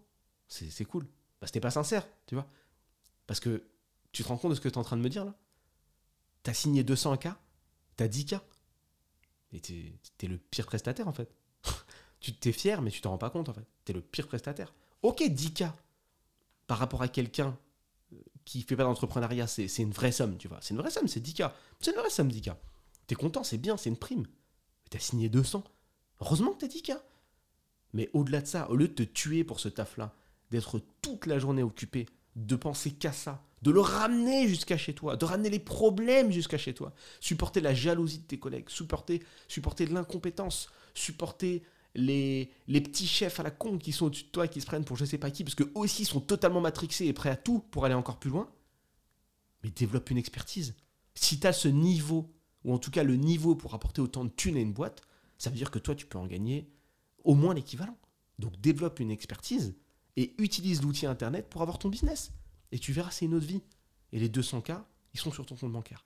c'est, 0.48 0.84
cool. 0.84 1.06
Que 1.40 1.50
t'es 1.50 1.60
pas 1.60 1.70
sincère, 1.70 2.06
tu 2.26 2.34
vois. 2.34 2.46
Parce 3.26 3.40
que 3.40 3.64
tu 4.12 4.22
te 4.22 4.28
rends 4.28 4.36
compte 4.36 4.50
de 4.50 4.56
ce 4.56 4.60
que 4.60 4.68
tu 4.68 4.74
es 4.74 4.78
en 4.78 4.84
train 4.84 4.96
de 4.96 5.02
me 5.02 5.08
dire 5.08 5.24
là? 5.24 5.34
T'as 6.42 6.54
signé 6.54 6.84
200 6.84 7.16
K 7.16 7.28
T'as 7.96 8.08
10 8.08 8.26
K 8.26 8.34
Et 9.52 9.60
t'es 9.60 9.92
es 10.22 10.26
le 10.26 10.38
pire 10.38 10.66
prestataire 10.66 11.08
en 11.08 11.12
fait. 11.12 11.34
tu 12.20 12.34
t'es 12.34 12.52
fier, 12.52 12.82
mais 12.82 12.90
tu 12.90 13.00
t'en 13.00 13.10
rends 13.10 13.18
pas 13.18 13.30
compte 13.30 13.48
en 13.48 13.54
fait. 13.54 13.66
T'es 13.84 13.92
le 13.92 14.00
pire 14.00 14.28
prestataire. 14.28 14.74
Ok, 15.02 15.22
10 15.22 15.54
K 15.54 15.64
par 16.70 16.78
rapport 16.78 17.02
à 17.02 17.08
quelqu'un 17.08 17.58
euh, 18.12 18.16
qui 18.44 18.62
fait 18.62 18.76
pas 18.76 18.84
d'entrepreneuriat, 18.84 19.48
c'est 19.48 19.66
une 19.78 19.90
vraie 19.90 20.12
somme, 20.12 20.38
tu 20.38 20.46
vois. 20.46 20.58
C'est 20.60 20.72
une 20.72 20.80
vraie 20.80 20.92
somme, 20.92 21.08
c'est 21.08 21.18
10K. 21.18 21.50
C'est 21.80 21.90
une 21.90 21.96
vraie 21.96 22.10
somme, 22.10 22.28
10K. 22.28 22.54
T'es 23.08 23.16
content, 23.16 23.42
c'est 23.42 23.58
bien, 23.58 23.76
c'est 23.76 23.90
une 23.90 23.96
prime. 23.96 24.20
Mais 24.20 24.88
t'as 24.90 25.00
signé 25.00 25.28
200. 25.28 25.64
Heureusement 26.20 26.52
que 26.52 26.64
t'as 26.64 26.68
10K. 26.68 26.96
Mais 27.92 28.08
au-delà 28.12 28.40
de 28.40 28.46
ça, 28.46 28.70
au 28.70 28.76
lieu 28.76 28.86
de 28.86 28.92
te 28.92 29.02
tuer 29.02 29.42
pour 29.42 29.58
ce 29.58 29.68
taf-là, 29.68 30.14
d'être 30.50 30.80
toute 31.02 31.26
la 31.26 31.38
journée 31.38 31.62
occupé, 31.62 32.06
de 32.36 32.56
penser 32.56 32.92
qu'à 32.92 33.12
ça, 33.12 33.42
de 33.62 33.70
le 33.70 33.80
ramener 33.80 34.48
jusqu'à 34.48 34.76
chez 34.76 34.94
toi, 34.94 35.16
de 35.16 35.24
ramener 35.24 35.50
les 35.50 35.58
problèmes 35.58 36.32
jusqu'à 36.32 36.58
chez 36.58 36.74
toi, 36.74 36.92
supporter 37.20 37.60
la 37.60 37.74
jalousie 37.74 38.18
de 38.18 38.24
tes 38.24 38.38
collègues, 38.38 38.68
supporter, 38.70 39.22
supporter 39.48 39.86
l'incompétence, 39.86 40.68
supporter 40.94 41.62
les, 41.94 42.50
les 42.68 42.80
petits 42.80 43.06
chefs 43.06 43.40
à 43.40 43.42
la 43.42 43.50
con 43.50 43.78
qui 43.78 43.92
sont 43.92 44.06
au-dessus 44.06 44.24
de 44.24 44.28
toi 44.28 44.46
et 44.46 44.48
qui 44.48 44.60
se 44.60 44.66
prennent 44.66 44.84
pour 44.84 44.96
je 44.96 45.04
sais 45.04 45.18
pas 45.18 45.30
qui, 45.30 45.44
parce 45.44 45.54
qu'eux 45.54 45.72
aussi 45.74 46.04
sont 46.04 46.20
totalement 46.20 46.60
matrixés 46.60 47.06
et 47.06 47.12
prêts 47.12 47.30
à 47.30 47.36
tout 47.36 47.58
pour 47.70 47.84
aller 47.84 47.94
encore 47.94 48.18
plus 48.18 48.30
loin, 48.30 48.48
mais 49.62 49.70
développe 49.70 50.10
une 50.10 50.18
expertise. 50.18 50.74
Si 51.14 51.38
tu 51.38 51.46
as 51.46 51.52
ce 51.52 51.68
niveau, 51.68 52.32
ou 52.64 52.72
en 52.72 52.78
tout 52.78 52.90
cas 52.90 53.02
le 53.02 53.16
niveau 53.16 53.54
pour 53.54 53.74
apporter 53.74 54.00
autant 54.00 54.24
de 54.24 54.30
thunes 54.30 54.56
à 54.56 54.60
une 54.60 54.72
boîte, 54.72 55.02
ça 55.38 55.50
veut 55.50 55.56
dire 55.56 55.70
que 55.70 55.78
toi, 55.78 55.94
tu 55.94 56.06
peux 56.06 56.18
en 56.18 56.26
gagner 56.26 56.70
au 57.24 57.34
moins 57.34 57.54
l'équivalent. 57.54 57.96
Donc 58.38 58.58
développe 58.60 59.00
une 59.00 59.10
expertise 59.10 59.74
et 60.20 60.34
utilise 60.36 60.82
l'outil 60.82 61.06
Internet 61.06 61.48
pour 61.48 61.62
avoir 61.62 61.78
ton 61.78 61.88
business. 61.88 62.30
Et 62.72 62.78
tu 62.78 62.92
verras, 62.92 63.10
c'est 63.10 63.24
une 63.24 63.34
autre 63.34 63.46
vie. 63.46 63.62
Et 64.12 64.18
les 64.18 64.28
200K, 64.28 64.82
ils 65.14 65.18
sont 65.18 65.32
sur 65.32 65.46
ton 65.46 65.56
compte 65.56 65.72
bancaire. 65.72 66.04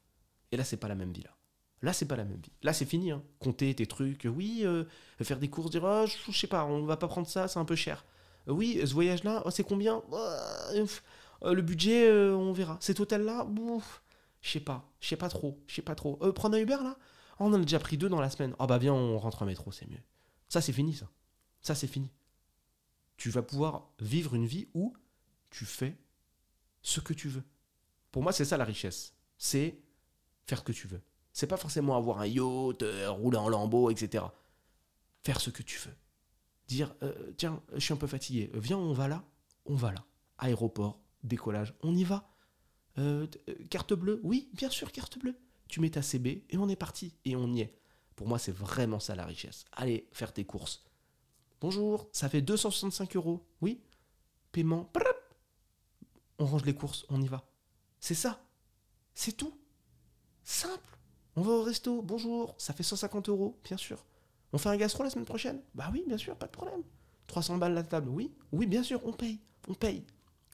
Et 0.53 0.57
là, 0.57 0.63
c'est 0.63 0.77
pas 0.77 0.87
la 0.87 0.95
même 0.95 1.13
vie 1.13 1.23
là. 1.23 1.37
Là, 1.83 1.93
c'est 1.93 2.07
pas 2.07 2.15
la 2.15 2.25
même 2.25 2.41
vie. 2.41 2.53
Là, 2.63 2.73
c'est 2.73 2.85
fini. 2.85 3.11
Hein. 3.11 3.23
Compter 3.41 3.75
tes 3.75 3.87
trucs. 3.87 4.29
Oui, 4.33 4.61
euh, 4.63 4.85
faire 5.21 5.41
des 5.41 5.51
courses, 5.51 5.71
dire 5.71 5.83
oh, 5.85 6.07
je, 6.07 6.33
sais 6.33 6.47
pas, 6.47 6.65
on 6.65 6.85
va 6.85 6.97
pas 6.97 7.09
prendre 7.09 7.27
ça, 7.27 7.49
c'est 7.49 7.59
un 7.59 7.65
peu 7.65 7.75
cher. 7.75 8.05
Euh, 8.47 8.53
oui, 8.53 8.81
ce 8.85 8.95
voyage-là, 8.95 9.43
oh, 9.45 9.51
c'est 9.51 9.65
combien? 9.65 10.01
Euh, 10.13 10.87
Le 11.43 11.63
budget, 11.63 12.09
on 12.13 12.53
verra. 12.53 12.79
Cet 12.81 13.01
hôtel-là, 13.01 13.49
je 14.43 14.49
sais 14.49 14.61
pas, 14.61 14.89
je 15.01 15.09
sais 15.09 15.17
pas 15.17 15.29
trop, 15.29 15.59
je 15.67 15.75
sais 15.75 15.83
pas 15.83 15.97
trop. 15.97 16.17
prendre 16.33 16.57
un 16.57 16.61
Uber 16.61 16.79
là? 16.83 16.97
Oh, 17.41 17.47
On 17.47 17.53
en 17.53 17.55
a 17.55 17.59
déjà 17.59 17.81
pris 17.81 17.99
deux 17.99 18.09
dans 18.09 18.21
la 18.21 18.31
semaine. 18.31 18.55
Ah 18.61 18.69
bah 18.69 18.79
viens, 18.79 18.95
on 18.95 19.19
rentre 19.19 19.43
en 19.43 19.47
métro, 19.47 19.73
c'est 19.73 19.91
mieux. 19.91 20.01
Ça, 20.49 20.61
c'est 20.61 20.73
fini, 20.73 20.95
ça. 20.95 21.09
Ça, 21.61 21.75
c'est 21.75 21.89
fini. 21.89 22.11
Tu 23.17 23.31
vas 23.31 23.43
pouvoir 23.43 23.91
vivre 24.01 24.35
une 24.35 24.47
vie 24.47 24.69
où 24.75 24.95
tu 25.51 25.65
fais 25.65 25.97
ce 26.83 27.01
que 27.01 27.13
tu 27.13 27.29
veux. 27.29 27.45
Pour 28.11 28.23
moi, 28.23 28.33
c'est 28.33 28.45
ça 28.45 28.57
la 28.57 28.65
richesse. 28.65 29.15
C'est 29.39 29.79
faire 30.47 30.59
ce 30.59 30.65
que 30.65 30.73
tu 30.73 30.87
veux. 30.87 31.03
C'est 31.33 31.47
pas 31.47 31.57
forcément 31.57 31.97
avoir 31.97 32.21
un 32.21 32.27
yacht, 32.27 32.83
euh, 32.83 33.11
rouler 33.11 33.39
en 33.39 33.49
lambeau, 33.49 33.91
etc. 33.91 34.25
Faire 35.23 35.41
ce 35.41 35.51
que 35.51 35.63
tu 35.63 35.79
veux. 35.81 35.95
Dire, 36.69 36.95
euh, 37.03 37.33
tiens, 37.37 37.61
je 37.75 37.81
suis 37.81 37.93
un 37.93 37.97
peu 37.97 38.07
fatigué, 38.07 38.51
viens, 38.55 38.79
on 38.79 38.93
va 38.93 39.09
là, 39.09 39.25
on 39.67 39.75
va 39.75 39.93
là. 39.93 40.05
Aéroport, 40.39 41.01
décollage, 41.23 41.75
on 41.83 41.95
y 41.95 42.05
va. 42.05 42.31
Euh, 42.99 43.27
carte 43.69 43.95
bleue, 43.95 44.21
oui, 44.23 44.49
bien 44.55 44.71
sûr, 44.71 44.93
carte 44.93 45.19
bleue. 45.19 45.37
Tu 45.69 45.81
mets 45.81 45.91
ta 45.91 46.03
CB 46.03 46.45
et 46.49 46.57
on 46.57 46.69
est 46.69 46.77
parti, 46.77 47.17
et 47.25 47.35
on 47.35 47.53
y 47.53 47.63
est. 47.63 47.77
Pour 48.15 48.29
moi, 48.29 48.39
c'est 48.39 48.53
vraiment 48.53 49.01
ça 49.01 49.15
la 49.15 49.27
richesse. 49.27 49.65
Allez, 49.73 50.09
faire 50.13 50.33
tes 50.33 50.45
courses. 50.45 50.85
Bonjour, 51.65 52.11
ça 52.13 52.29
fait 52.29 52.43
265 52.43 53.17
euros. 53.17 53.43
Oui 53.63 53.81
Paiement. 54.53 54.93
On 56.39 56.45
range 56.45 56.67
les 56.67 56.75
courses, 56.75 57.07
on 57.09 57.23
y 57.23 57.27
va. 57.27 57.43
C'est 58.01 58.13
ça. 58.13 58.45
C'est 59.15 59.33
tout. 59.33 59.59
Simple. 60.43 60.99
On 61.37 61.41
va 61.41 61.53
au 61.53 61.63
resto. 61.63 62.03
Bonjour, 62.03 62.55
ça 62.59 62.75
fait 62.75 62.83
150 62.83 63.31
euros, 63.31 63.59
bien 63.65 63.79
sûr. 63.79 64.05
On 64.53 64.59
fait 64.59 64.69
un 64.69 64.77
gastro 64.77 65.05
la 65.05 65.09
semaine 65.09 65.25
prochaine? 65.25 65.63
Bah 65.75 65.89
oui, 65.91 66.05
bien 66.07 66.19
sûr, 66.19 66.37
pas 66.37 66.49
de 66.49 66.53
problème. 66.53 66.83
300 67.29 67.57
balles 67.57 67.73
la 67.73 67.83
table, 67.83 68.11
oui 68.11 68.31
Oui, 68.53 68.67
bien 68.67 68.83
sûr, 68.83 69.01
on 69.07 69.15
paye. 69.15 69.41
On 69.67 69.73
paye. 69.73 70.05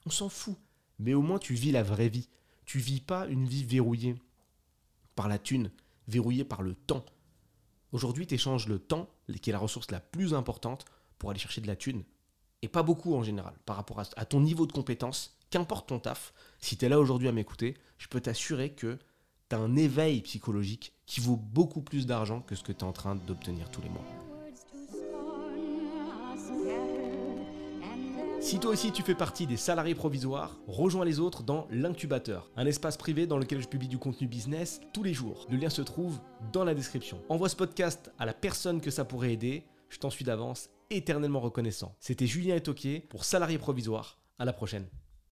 On 0.05 0.11
s'en 0.11 0.29
fout. 0.29 0.55
Mais 0.97 1.13
au 1.13 1.21
moins, 1.21 1.39
tu 1.39 1.55
vis 1.55 1.73
la 1.73 1.83
vraie 1.83 2.07
vie. 2.07 2.29
Tu 2.63 2.79
vis 2.79 3.01
pas 3.01 3.27
une 3.27 3.49
vie 3.49 3.65
verrouillée 3.65 4.15
par 5.17 5.27
la 5.27 5.39
thune, 5.39 5.71
verrouillée 6.07 6.45
par 6.45 6.61
le 6.61 6.73
temps. 6.73 7.03
Aujourd'hui, 7.91 8.27
tu 8.27 8.35
échanges 8.35 8.69
le 8.69 8.79
temps, 8.79 9.09
qui 9.41 9.49
est 9.49 9.53
la 9.53 9.59
ressource 9.59 9.91
la 9.91 9.99
plus 9.99 10.33
importante, 10.33 10.85
pour 11.21 11.29
aller 11.29 11.39
chercher 11.39 11.61
de 11.61 11.67
la 11.67 11.75
thune. 11.75 12.03
Et 12.63 12.67
pas 12.67 12.81
beaucoup 12.81 13.13
en 13.13 13.21
général, 13.21 13.53
par 13.67 13.75
rapport 13.75 13.99
à, 13.99 14.25
ton 14.25 14.41
niveau 14.41 14.65
de 14.65 14.71
compétence, 14.71 15.37
qu'importe 15.51 15.87
ton 15.87 15.99
taf, 15.99 16.33
si 16.57 16.77
tu 16.77 16.85
es 16.85 16.89
là 16.89 16.99
aujourd'hui 16.99 17.27
à 17.27 17.31
m'écouter, 17.31 17.77
je 17.99 18.07
peux 18.07 18.19
t'assurer 18.19 18.71
que 18.71 18.97
tu 19.47 19.55
as 19.55 19.59
un 19.59 19.75
éveil 19.75 20.21
psychologique 20.21 20.93
qui 21.05 21.19
vaut 21.19 21.35
beaucoup 21.35 21.83
plus 21.83 22.07
d'argent 22.07 22.41
que 22.41 22.55
ce 22.55 22.63
que 22.63 22.71
tu 22.71 22.79
es 22.79 22.83
en 22.85 22.91
train 22.91 23.13
d'obtenir 23.13 23.69
tous 23.69 23.83
les 23.83 23.89
mois. 23.89 24.03
Si 28.39 28.57
toi 28.57 28.71
aussi 28.71 28.91
tu 28.91 29.03
fais 29.03 29.13
partie 29.13 29.45
des 29.45 29.57
salariés 29.57 29.93
provisoires, 29.93 30.57
rejoins 30.65 31.05
les 31.05 31.19
autres 31.19 31.43
dans 31.43 31.67
l'incubateur, 31.69 32.49
un 32.55 32.65
espace 32.65 32.97
privé 32.97 33.27
dans 33.27 33.37
lequel 33.37 33.61
je 33.61 33.67
publie 33.67 33.87
du 33.87 33.99
contenu 33.99 34.25
business 34.25 34.81
tous 34.91 35.03
les 35.03 35.13
jours. 35.13 35.45
Le 35.51 35.57
lien 35.57 35.69
se 35.69 35.83
trouve 35.83 36.19
dans 36.51 36.63
la 36.63 36.73
description. 36.73 37.21
Envoie 37.29 37.47
ce 37.47 37.55
podcast 37.55 38.11
à 38.17 38.25
la 38.25 38.33
personne 38.33 38.81
que 38.81 38.89
ça 38.89 39.05
pourrait 39.05 39.33
aider, 39.33 39.67
je 39.89 39.99
t'en 39.99 40.09
suis 40.09 40.25
d'avance 40.25 40.71
éternellement 40.95 41.39
reconnaissant. 41.39 41.95
C'était 41.99 42.27
Julien 42.27 42.55
Etoquier 42.55 42.99
pour 42.99 43.25
Salariés 43.25 43.57
provisoires. 43.57 44.19
À 44.39 44.45
la 44.45 44.53
prochaine. 44.53 44.87